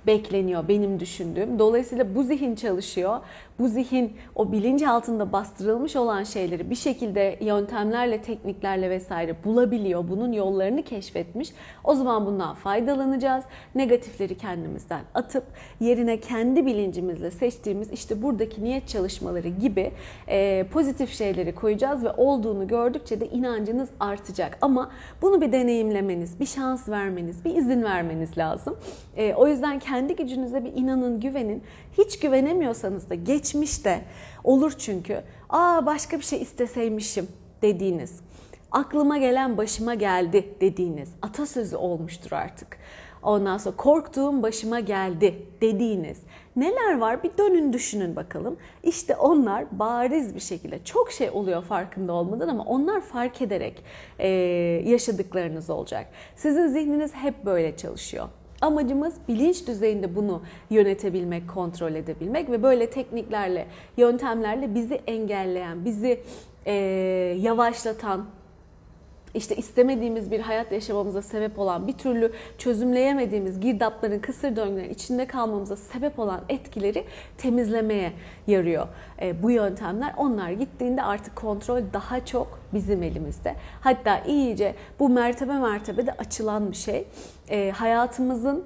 bekleniyor 0.07 0.69
benim 0.69 1.01
düşündüğüm. 1.01 1.59
Dolayısıyla 1.59 2.15
bu 2.15 2.23
zihin 2.23 2.55
çalışıyor. 2.55 3.21
Bu 3.59 3.69
zihin 3.69 4.13
o 4.35 4.53
bilinç 4.53 4.83
altında 4.83 5.33
bastırılmış 5.33 5.97
olan 5.97 6.25
şeyleri 6.25 6.71
bir 6.71 6.75
şekilde 6.75 7.39
yöntemlerle, 7.41 8.23
tekniklerle 8.23 8.91
vesaire 8.91 9.37
bulabiliyor. 9.45 10.09
Bunun 10.09 10.33
yollarını 10.33 10.83
keşfetmiş. 10.83 11.53
O 11.85 11.95
zaman 11.95 12.27
bundan 12.27 12.55
faydalanacağız. 12.55 13.45
Negatifleri 13.75 14.39
kendimizden 14.39 15.01
atıp 15.15 15.45
yerine 15.81 16.21
kendi 16.21 16.67
bilincimizle 16.67 17.31
seçtiğimiz 17.31 17.93
işte 17.93 18.23
buradaki 18.23 18.65
niyet 18.65 18.89
çalışmaları 18.89 19.49
gibi 19.49 19.93
e, 20.29 20.67
pozitif 20.73 21.13
şeyleri 21.13 21.55
koyacağız 21.55 22.05
ve 22.05 22.11
olduğunu 22.11 22.69
gördükçe 22.69 23.21
de 23.21 23.29
inancınız 23.29 23.89
artacak. 24.01 24.59
Ama 24.61 24.91
bunu 25.23 25.41
bir 25.41 25.53
deneyimlemeniz, 25.53 26.41
bir 26.41 26.47
şans 26.47 26.89
vermeniz, 26.89 27.45
bir 27.45 27.55
izin 27.55 27.83
vermeniz 27.83 28.39
lazım. 28.39 28.77
E, 29.17 29.35
o 29.35 29.49
yüzden 29.49 29.79
kendi 29.79 30.17
gücünüze 30.17 30.65
bir 30.65 30.73
inanın, 30.75 31.21
güvenin. 31.21 31.63
Hiç 31.99 32.19
güvenemiyorsanız 32.19 33.11
da 33.11 33.15
geçmişte 33.15 34.05
olur 34.45 34.73
çünkü. 34.79 35.23
Aa 35.51 35.87
başka 35.87 36.19
bir 36.19 36.25
şey 36.25 36.43
isteseymişim 36.43 37.29
dediğiniz, 37.63 38.21
aklıma 38.73 39.19
gelen 39.19 39.57
başıma 39.57 39.95
geldi 39.95 40.49
dediğiniz 40.61 41.09
atasözü 41.23 41.77
olmuştur 41.77 42.33
artık. 42.33 42.79
Ondan 43.23 43.59
sonra 43.59 43.77
korktuğum 43.77 44.43
başıma 44.43 44.81
geldi 44.81 45.47
dediğiniz 45.61 46.19
neler 46.57 46.99
var 46.99 47.23
bir 47.23 47.31
dönün 47.39 47.73
düşünün 47.73 48.17
bakalım. 48.17 48.57
İşte 48.83 49.17
onlar 49.17 49.79
bariz 49.79 50.35
bir 50.35 50.41
şekilde 50.41 50.85
çok 50.85 51.13
şey 51.13 51.31
oluyor 51.31 51.63
farkında 51.63 52.13
olmadan 52.13 52.49
ama 52.49 52.65
onlar 52.65 53.01
fark 53.01 53.43
ederek 53.43 53.85
e, 54.19 54.29
yaşadıklarınız 54.87 55.71
olacak. 55.71 56.07
Sizin 56.37 56.67
zihniniz 56.67 57.15
hep 57.15 57.45
böyle 57.45 57.77
çalışıyor. 57.77 58.29
Amacımız 58.65 59.15
bilinç 59.29 59.67
düzeyinde 59.67 60.17
bunu 60.17 60.43
yönetebilmek, 60.71 61.51
kontrol 61.51 61.95
edebilmek 61.95 62.51
ve 62.51 62.63
böyle 62.63 62.91
tekniklerle, 62.91 63.67
yöntemlerle 63.97 64.75
bizi 64.75 64.95
engelleyen, 64.95 65.85
bizi 65.85 66.21
e, 66.67 66.73
yavaşlatan, 67.41 68.25
işte 69.35 69.57
istemediğimiz 69.57 70.31
bir 70.31 70.41
hayat 70.41 70.73
yaşamamıza 70.73 71.23
sebep 71.23 71.59
olan, 71.59 71.87
bir 71.87 71.93
türlü 71.93 72.33
çözümleyemediğimiz 72.59 73.61
girdapların, 73.61 74.19
kısır 74.19 74.57
döngülerin 74.57 74.91
içinde 74.91 75.27
kalmamıza 75.27 75.77
sebep 75.77 76.19
olan 76.19 76.41
etkileri 76.49 77.05
temizlemeye 77.39 78.13
yarıyor. 78.47 78.87
E, 79.23 79.43
bu 79.43 79.51
yöntemler 79.51 80.15
onlar 80.17 80.51
gittiğinde 80.51 81.03
artık 81.03 81.37
kontrol 81.37 81.83
daha 81.93 82.25
çok 82.25 82.61
bizim 82.75 83.03
elimizde. 83.03 83.55
Hatta 83.81 84.19
iyice 84.19 84.75
bu 84.99 85.09
mertebe 85.09 85.53
mertebe 85.53 86.07
de 86.07 86.13
açılan 86.13 86.71
bir 86.71 86.77
şey. 86.77 87.07
E, 87.49 87.71
hayatımızın 87.71 88.65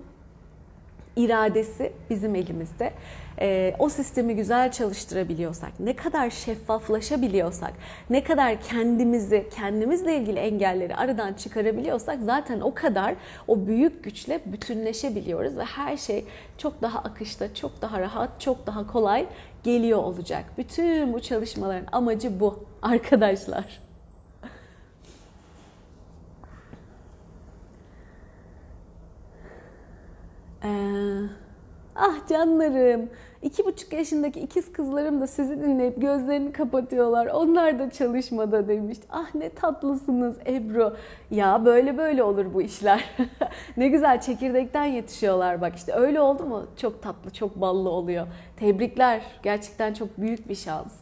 iradesi 1.16 1.92
bizim 2.10 2.34
elimizde. 2.34 2.92
Ee, 3.40 3.74
o 3.78 3.88
sistemi 3.88 4.36
güzel 4.36 4.72
çalıştırabiliyorsak, 4.72 5.80
ne 5.80 5.96
kadar 5.96 6.30
şeffaflaşabiliyorsak, 6.30 7.72
ne 8.10 8.24
kadar 8.24 8.60
kendimizi, 8.60 9.48
kendimizle 9.56 10.16
ilgili 10.16 10.38
engelleri 10.38 10.96
aradan 10.96 11.32
çıkarabiliyorsak 11.32 12.18
zaten 12.22 12.60
o 12.60 12.74
kadar 12.74 13.14
o 13.48 13.66
büyük 13.66 14.04
güçle 14.04 14.40
bütünleşebiliyoruz 14.46 15.56
ve 15.56 15.64
her 15.64 15.96
şey 15.96 16.24
çok 16.58 16.82
daha 16.82 16.98
akışta, 16.98 17.54
çok 17.54 17.82
daha 17.82 18.00
rahat, 18.00 18.40
çok 18.40 18.66
daha 18.66 18.86
kolay 18.86 19.26
geliyor 19.64 19.98
olacak. 19.98 20.44
Bütün 20.58 21.12
bu 21.12 21.20
çalışmaların 21.20 21.86
amacı 21.92 22.40
bu 22.40 22.64
arkadaşlar. 22.82 23.80
Ee, 30.64 30.68
ah 31.96 32.28
canlarım. 32.28 33.10
İki 33.42 33.64
buçuk 33.64 33.92
yaşındaki 33.92 34.40
ikiz 34.40 34.72
kızlarım 34.72 35.20
da 35.20 35.26
sizi 35.26 35.60
dinleyip 35.60 36.00
gözlerini 36.00 36.52
kapatıyorlar. 36.52 37.26
Onlar 37.26 37.78
da 37.78 37.90
çalışmada 37.90 38.68
demiş. 38.68 38.98
Ah 39.10 39.34
ne 39.34 39.50
tatlısınız 39.50 40.36
Ebru. 40.46 40.96
Ya 41.30 41.64
böyle 41.64 41.98
böyle 41.98 42.22
olur 42.22 42.54
bu 42.54 42.62
işler. 42.62 43.04
ne 43.76 43.88
güzel 43.88 44.20
çekirdekten 44.20 44.84
yetişiyorlar 44.84 45.60
bak 45.60 45.76
işte 45.76 45.92
öyle 45.92 46.20
oldu 46.20 46.44
mu 46.44 46.66
çok 46.76 47.02
tatlı 47.02 47.30
çok 47.30 47.60
ballı 47.60 47.90
oluyor. 47.90 48.26
Tebrikler 48.56 49.22
gerçekten 49.42 49.94
çok 49.94 50.18
büyük 50.18 50.48
bir 50.48 50.54
şans. 50.54 50.92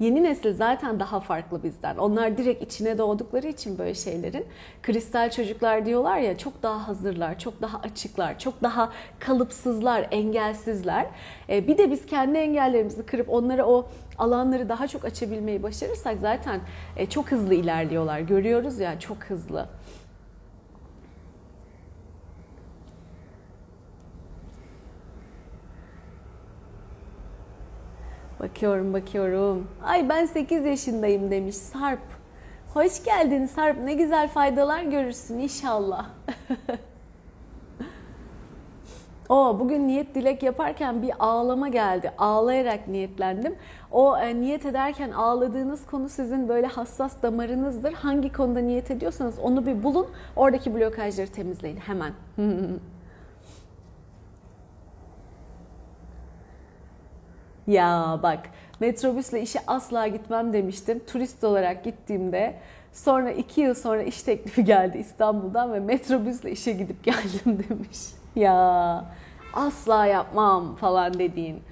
Yeni 0.00 0.22
nesil 0.22 0.54
zaten 0.54 1.00
daha 1.00 1.20
farklı 1.20 1.62
bizden. 1.62 1.96
Onlar 1.96 2.36
direkt 2.38 2.62
içine 2.62 2.98
doğdukları 2.98 3.48
için 3.48 3.78
böyle 3.78 3.94
şeylerin. 3.94 4.46
Kristal 4.82 5.30
çocuklar 5.30 5.86
diyorlar 5.86 6.18
ya 6.18 6.38
çok 6.38 6.62
daha 6.62 6.88
hazırlar, 6.88 7.38
çok 7.38 7.62
daha 7.62 7.78
açıklar, 7.78 8.38
çok 8.38 8.62
daha 8.62 8.92
kalıpsızlar, 9.18 10.08
engelsizler. 10.10 11.06
Ee, 11.48 11.68
bir 11.68 11.78
de 11.78 11.90
biz 11.90 12.06
kendi 12.06 12.38
engellerimizi 12.38 13.06
kırıp 13.06 13.28
onlara 13.30 13.66
o 13.66 13.86
alanları 14.18 14.68
daha 14.68 14.88
çok 14.88 15.04
açabilmeyi 15.04 15.62
başarırsak 15.62 16.18
zaten 16.20 16.60
e, 16.96 17.06
çok 17.06 17.30
hızlı 17.30 17.54
ilerliyorlar. 17.54 18.20
Görüyoruz 18.20 18.78
ya 18.78 19.00
çok 19.00 19.16
hızlı. 19.24 19.66
Bakıyorum 28.40 28.92
bakıyorum. 28.92 29.66
Ay 29.84 30.08
ben 30.08 30.26
8 30.26 30.64
yaşındayım 30.64 31.30
demiş 31.30 31.56
Sarp. 31.56 32.00
Hoş 32.74 33.04
geldin 33.04 33.46
Sarp. 33.46 33.84
Ne 33.84 33.94
güzel 33.94 34.28
faydalar 34.28 34.82
görürsün 34.82 35.38
inşallah. 35.38 36.06
o 39.28 39.56
bugün 39.60 39.88
niyet 39.88 40.14
dilek 40.14 40.42
yaparken 40.42 41.02
bir 41.02 41.12
ağlama 41.18 41.68
geldi. 41.68 42.12
Ağlayarak 42.18 42.88
niyetlendim. 42.88 43.54
O 43.90 44.18
e, 44.18 44.40
niyet 44.40 44.66
ederken 44.66 45.10
ağladığınız 45.10 45.86
konu 45.86 46.08
sizin 46.08 46.48
böyle 46.48 46.66
hassas 46.66 47.22
damarınızdır. 47.22 47.92
Hangi 47.92 48.32
konuda 48.32 48.60
niyet 48.60 48.90
ediyorsanız 48.90 49.38
onu 49.38 49.66
bir 49.66 49.82
bulun. 49.82 50.06
Oradaki 50.36 50.74
blokajları 50.74 51.28
temizleyin 51.28 51.76
hemen. 51.76 52.12
Ya 57.70 58.18
bak 58.22 58.38
metrobüsle 58.80 59.42
işe 59.42 59.58
asla 59.66 60.06
gitmem 60.06 60.52
demiştim. 60.52 61.00
Turist 61.06 61.44
olarak 61.44 61.84
gittiğimde 61.84 62.54
sonra 62.92 63.30
iki 63.30 63.60
yıl 63.60 63.74
sonra 63.74 64.02
iş 64.02 64.22
teklifi 64.22 64.64
geldi 64.64 64.98
İstanbul'dan 64.98 65.72
ve 65.72 65.80
metrobüsle 65.80 66.50
işe 66.50 66.72
gidip 66.72 67.04
geldim 67.04 67.64
demiş. 67.68 67.98
Ya 68.36 69.04
asla 69.54 70.06
yapmam 70.06 70.76
falan 70.76 71.18
dediğin. 71.18 71.62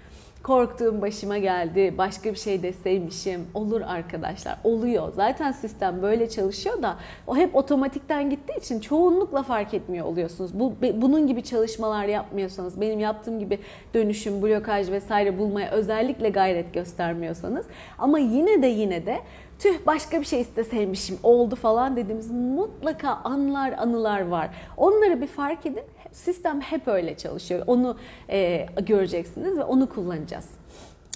Korktuğum 0.49 1.03
başıma 1.03 1.39
geldi. 1.39 1.95
Başka 1.99 2.31
bir 2.31 2.39
şey 2.39 2.63
deseymişim. 2.63 3.47
Olur 3.55 3.81
arkadaşlar. 3.81 4.59
Oluyor. 4.65 5.13
Zaten 5.13 5.53
sistem 5.53 6.03
böyle 6.03 6.29
çalışıyor 6.29 6.83
da 6.83 6.97
o 7.27 7.37
hep 7.37 7.57
otomatikten 7.57 8.31
gittiği 8.31 8.59
için 8.59 8.81
çoğunlukla 8.81 9.43
fark 9.43 9.75
etmiyor 9.75 10.07
oluyorsunuz. 10.07 10.61
Bu 10.61 10.75
bunun 10.95 11.27
gibi 11.27 11.43
çalışmalar 11.43 12.05
yapmıyorsanız, 12.05 12.81
benim 12.81 13.01
yaptığım 13.01 13.39
gibi 13.39 13.59
dönüşüm, 13.95 14.43
blokaj 14.43 14.91
vesaire 14.91 15.39
bulmaya 15.39 15.71
özellikle 15.71 16.29
gayret 16.29 16.75
göstermiyorsanız 16.75 17.67
ama 17.99 18.19
yine 18.19 18.63
de 18.63 18.67
yine 18.67 19.07
de 19.07 19.19
tüh 19.59 19.87
başka 19.87 20.21
bir 20.21 20.27
şey 20.27 20.41
isteseymişim 20.41 21.19
oldu 21.23 21.57
falan 21.57 21.97
dediğimiz 21.97 22.31
mutlaka 22.31 23.11
anlar 23.11 23.73
anılar 23.73 24.21
var. 24.21 24.51
Onları 24.77 25.21
bir 25.21 25.27
fark 25.27 25.67
edin. 25.67 25.83
Sistem 26.13 26.61
hep 26.61 26.89
öyle 26.89 27.17
çalışıyor. 27.17 27.65
Onu 27.67 27.97
e, 28.31 28.67
göreceksiniz 28.87 29.59
ve 29.59 29.65
onu 29.65 29.89
kullanacağız. 29.89 30.51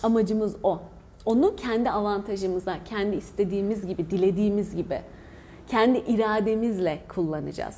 Amacımız 0.03 0.57
o. 0.63 0.81
Onu 1.27 1.57
kendi 1.57 1.91
avantajımıza, 1.91 2.77
kendi 2.85 3.17
istediğimiz 3.17 3.87
gibi, 3.87 4.11
dilediğimiz 4.11 4.77
gibi, 4.77 5.01
kendi 5.69 5.99
irademizle 5.99 6.99
kullanacağız. 7.09 7.77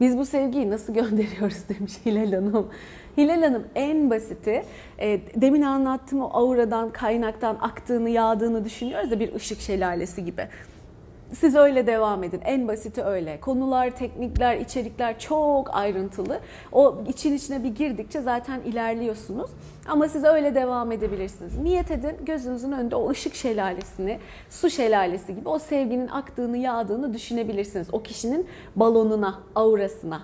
Biz 0.00 0.18
bu 0.18 0.24
sevgiyi 0.26 0.70
nasıl 0.70 0.94
gönderiyoruz 1.00 1.68
demiş 1.68 1.92
Hilal 2.06 2.32
Hanım. 2.32 2.68
Hilal 3.20 3.42
Hanım 3.42 3.64
en 3.74 4.10
basiti 4.10 4.62
e, 4.98 5.20
demin 5.34 5.62
anlattığım 5.62 6.20
o 6.20 6.30
auradan, 6.32 6.90
kaynaktan 6.90 7.58
aktığını, 7.60 8.10
yağdığını 8.10 8.64
düşünüyoruz 8.64 9.10
da 9.10 9.20
bir 9.20 9.34
ışık 9.34 9.60
şelalesi 9.60 10.24
gibi. 10.24 10.48
Siz 11.32 11.54
öyle 11.54 11.86
devam 11.86 12.24
edin. 12.24 12.40
En 12.44 12.68
basiti 12.68 13.02
öyle. 13.02 13.40
Konular, 13.40 13.90
teknikler, 13.90 14.56
içerikler 14.56 15.18
çok 15.18 15.74
ayrıntılı. 15.74 16.40
O 16.72 17.02
için 17.08 17.36
içine 17.36 17.64
bir 17.64 17.68
girdikçe 17.68 18.20
zaten 18.20 18.60
ilerliyorsunuz. 18.60 19.50
Ama 19.88 20.08
siz 20.08 20.24
öyle 20.24 20.54
devam 20.54 20.92
edebilirsiniz. 20.92 21.58
Niyet 21.58 21.90
edin 21.90 22.16
gözünüzün 22.26 22.72
önünde 22.72 22.96
o 22.96 23.10
ışık 23.10 23.34
şelalesini, 23.34 24.18
su 24.50 24.70
şelalesi 24.70 25.34
gibi 25.34 25.48
o 25.48 25.58
sevginin 25.58 26.08
aktığını, 26.08 26.56
yağdığını 26.56 27.14
düşünebilirsiniz. 27.14 27.88
O 27.92 28.02
kişinin 28.02 28.46
balonuna, 28.76 29.40
aurasına. 29.54 30.22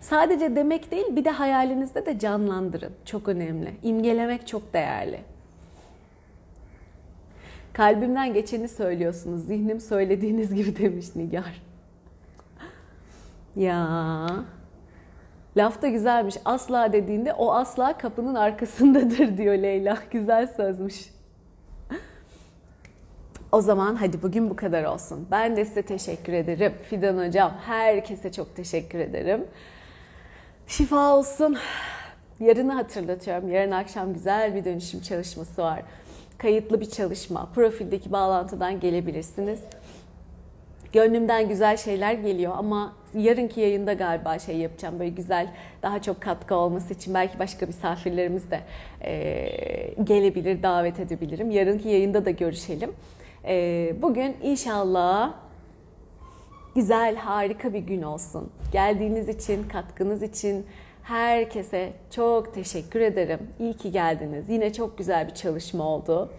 Sadece 0.00 0.56
demek 0.56 0.90
değil 0.90 1.16
bir 1.16 1.24
de 1.24 1.30
hayalinizde 1.30 2.06
de 2.06 2.18
canlandırın. 2.18 2.92
Çok 3.04 3.28
önemli. 3.28 3.74
İmgelemek 3.82 4.46
çok 4.46 4.72
değerli. 4.72 5.20
Kalbimden 7.72 8.34
geçeni 8.34 8.68
söylüyorsunuz. 8.68 9.46
Zihnim 9.46 9.80
söylediğiniz 9.80 10.54
gibi 10.54 10.76
demiş 10.78 11.06
Nigar. 11.16 11.62
Ya. 13.56 14.26
Laf 15.56 15.82
da 15.82 15.88
güzelmiş. 15.88 16.36
Asla 16.44 16.92
dediğinde 16.92 17.32
o 17.32 17.52
asla 17.52 17.98
kapının 17.98 18.34
arkasındadır 18.34 19.36
diyor 19.38 19.54
Leyla. 19.54 19.98
Güzel 20.10 20.46
sözmüş. 20.46 21.10
O 23.52 23.60
zaman 23.60 23.94
hadi 23.96 24.22
bugün 24.22 24.50
bu 24.50 24.56
kadar 24.56 24.84
olsun. 24.84 25.28
Ben 25.30 25.56
de 25.56 25.64
size 25.64 25.82
teşekkür 25.82 26.32
ederim. 26.32 26.72
Fidan 26.82 27.26
Hocam 27.26 27.52
herkese 27.66 28.32
çok 28.32 28.56
teşekkür 28.56 28.98
ederim. 28.98 29.44
Şifa 30.70 31.16
olsun. 31.16 31.56
Yarını 32.40 32.72
hatırlatıyorum. 32.72 33.50
Yarın 33.52 33.70
akşam 33.70 34.14
güzel 34.14 34.54
bir 34.54 34.64
dönüşüm 34.64 35.00
çalışması 35.00 35.62
var. 35.62 35.82
Kayıtlı 36.38 36.80
bir 36.80 36.90
çalışma. 36.90 37.48
Profildeki 37.54 38.12
bağlantıdan 38.12 38.80
gelebilirsiniz. 38.80 39.60
Gönlümden 40.92 41.48
güzel 41.48 41.76
şeyler 41.76 42.12
geliyor 42.12 42.52
ama 42.56 42.92
yarınki 43.14 43.60
yayında 43.60 43.92
galiba 43.92 44.38
şey 44.38 44.56
yapacağım 44.56 44.98
böyle 44.98 45.10
güzel 45.10 45.48
daha 45.82 46.02
çok 46.02 46.20
katkı 46.20 46.54
olması 46.54 46.94
için 46.94 47.14
belki 47.14 47.38
başka 47.38 47.66
misafirlerimiz 47.66 48.50
de 48.50 48.60
e, 49.04 49.94
gelebilir 50.04 50.62
davet 50.62 51.00
edebilirim. 51.00 51.50
Yarınki 51.50 51.88
yayında 51.88 52.24
da 52.24 52.30
görüşelim. 52.30 52.92
E, 53.44 53.94
bugün 54.02 54.36
inşallah 54.42 55.34
güzel 56.74 57.16
harika 57.16 57.72
bir 57.72 57.78
gün 57.78 58.02
olsun. 58.02 58.50
Geldiğiniz 58.72 59.28
için 59.28 59.68
katkınız 59.68 60.22
için 60.22 60.66
herkese 61.02 61.92
çok 62.10 62.54
teşekkür 62.54 63.00
ederim. 63.00 63.40
İyi 63.58 63.76
ki 63.76 63.92
geldiniz. 63.92 64.48
Yine 64.48 64.72
çok 64.72 64.98
güzel 64.98 65.28
bir 65.28 65.34
çalışma 65.34 65.84
oldu. 65.84 66.30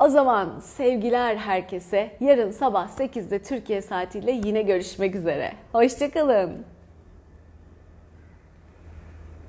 O 0.00 0.08
zaman 0.08 0.58
sevgiler 0.58 1.36
herkese. 1.36 2.10
Yarın 2.20 2.50
sabah 2.50 2.88
8'de 2.88 3.42
Türkiye 3.42 3.82
saatiyle 3.82 4.32
yine 4.32 4.62
görüşmek 4.62 5.14
üzere. 5.14 5.52
Hoşçakalın. 5.72 6.64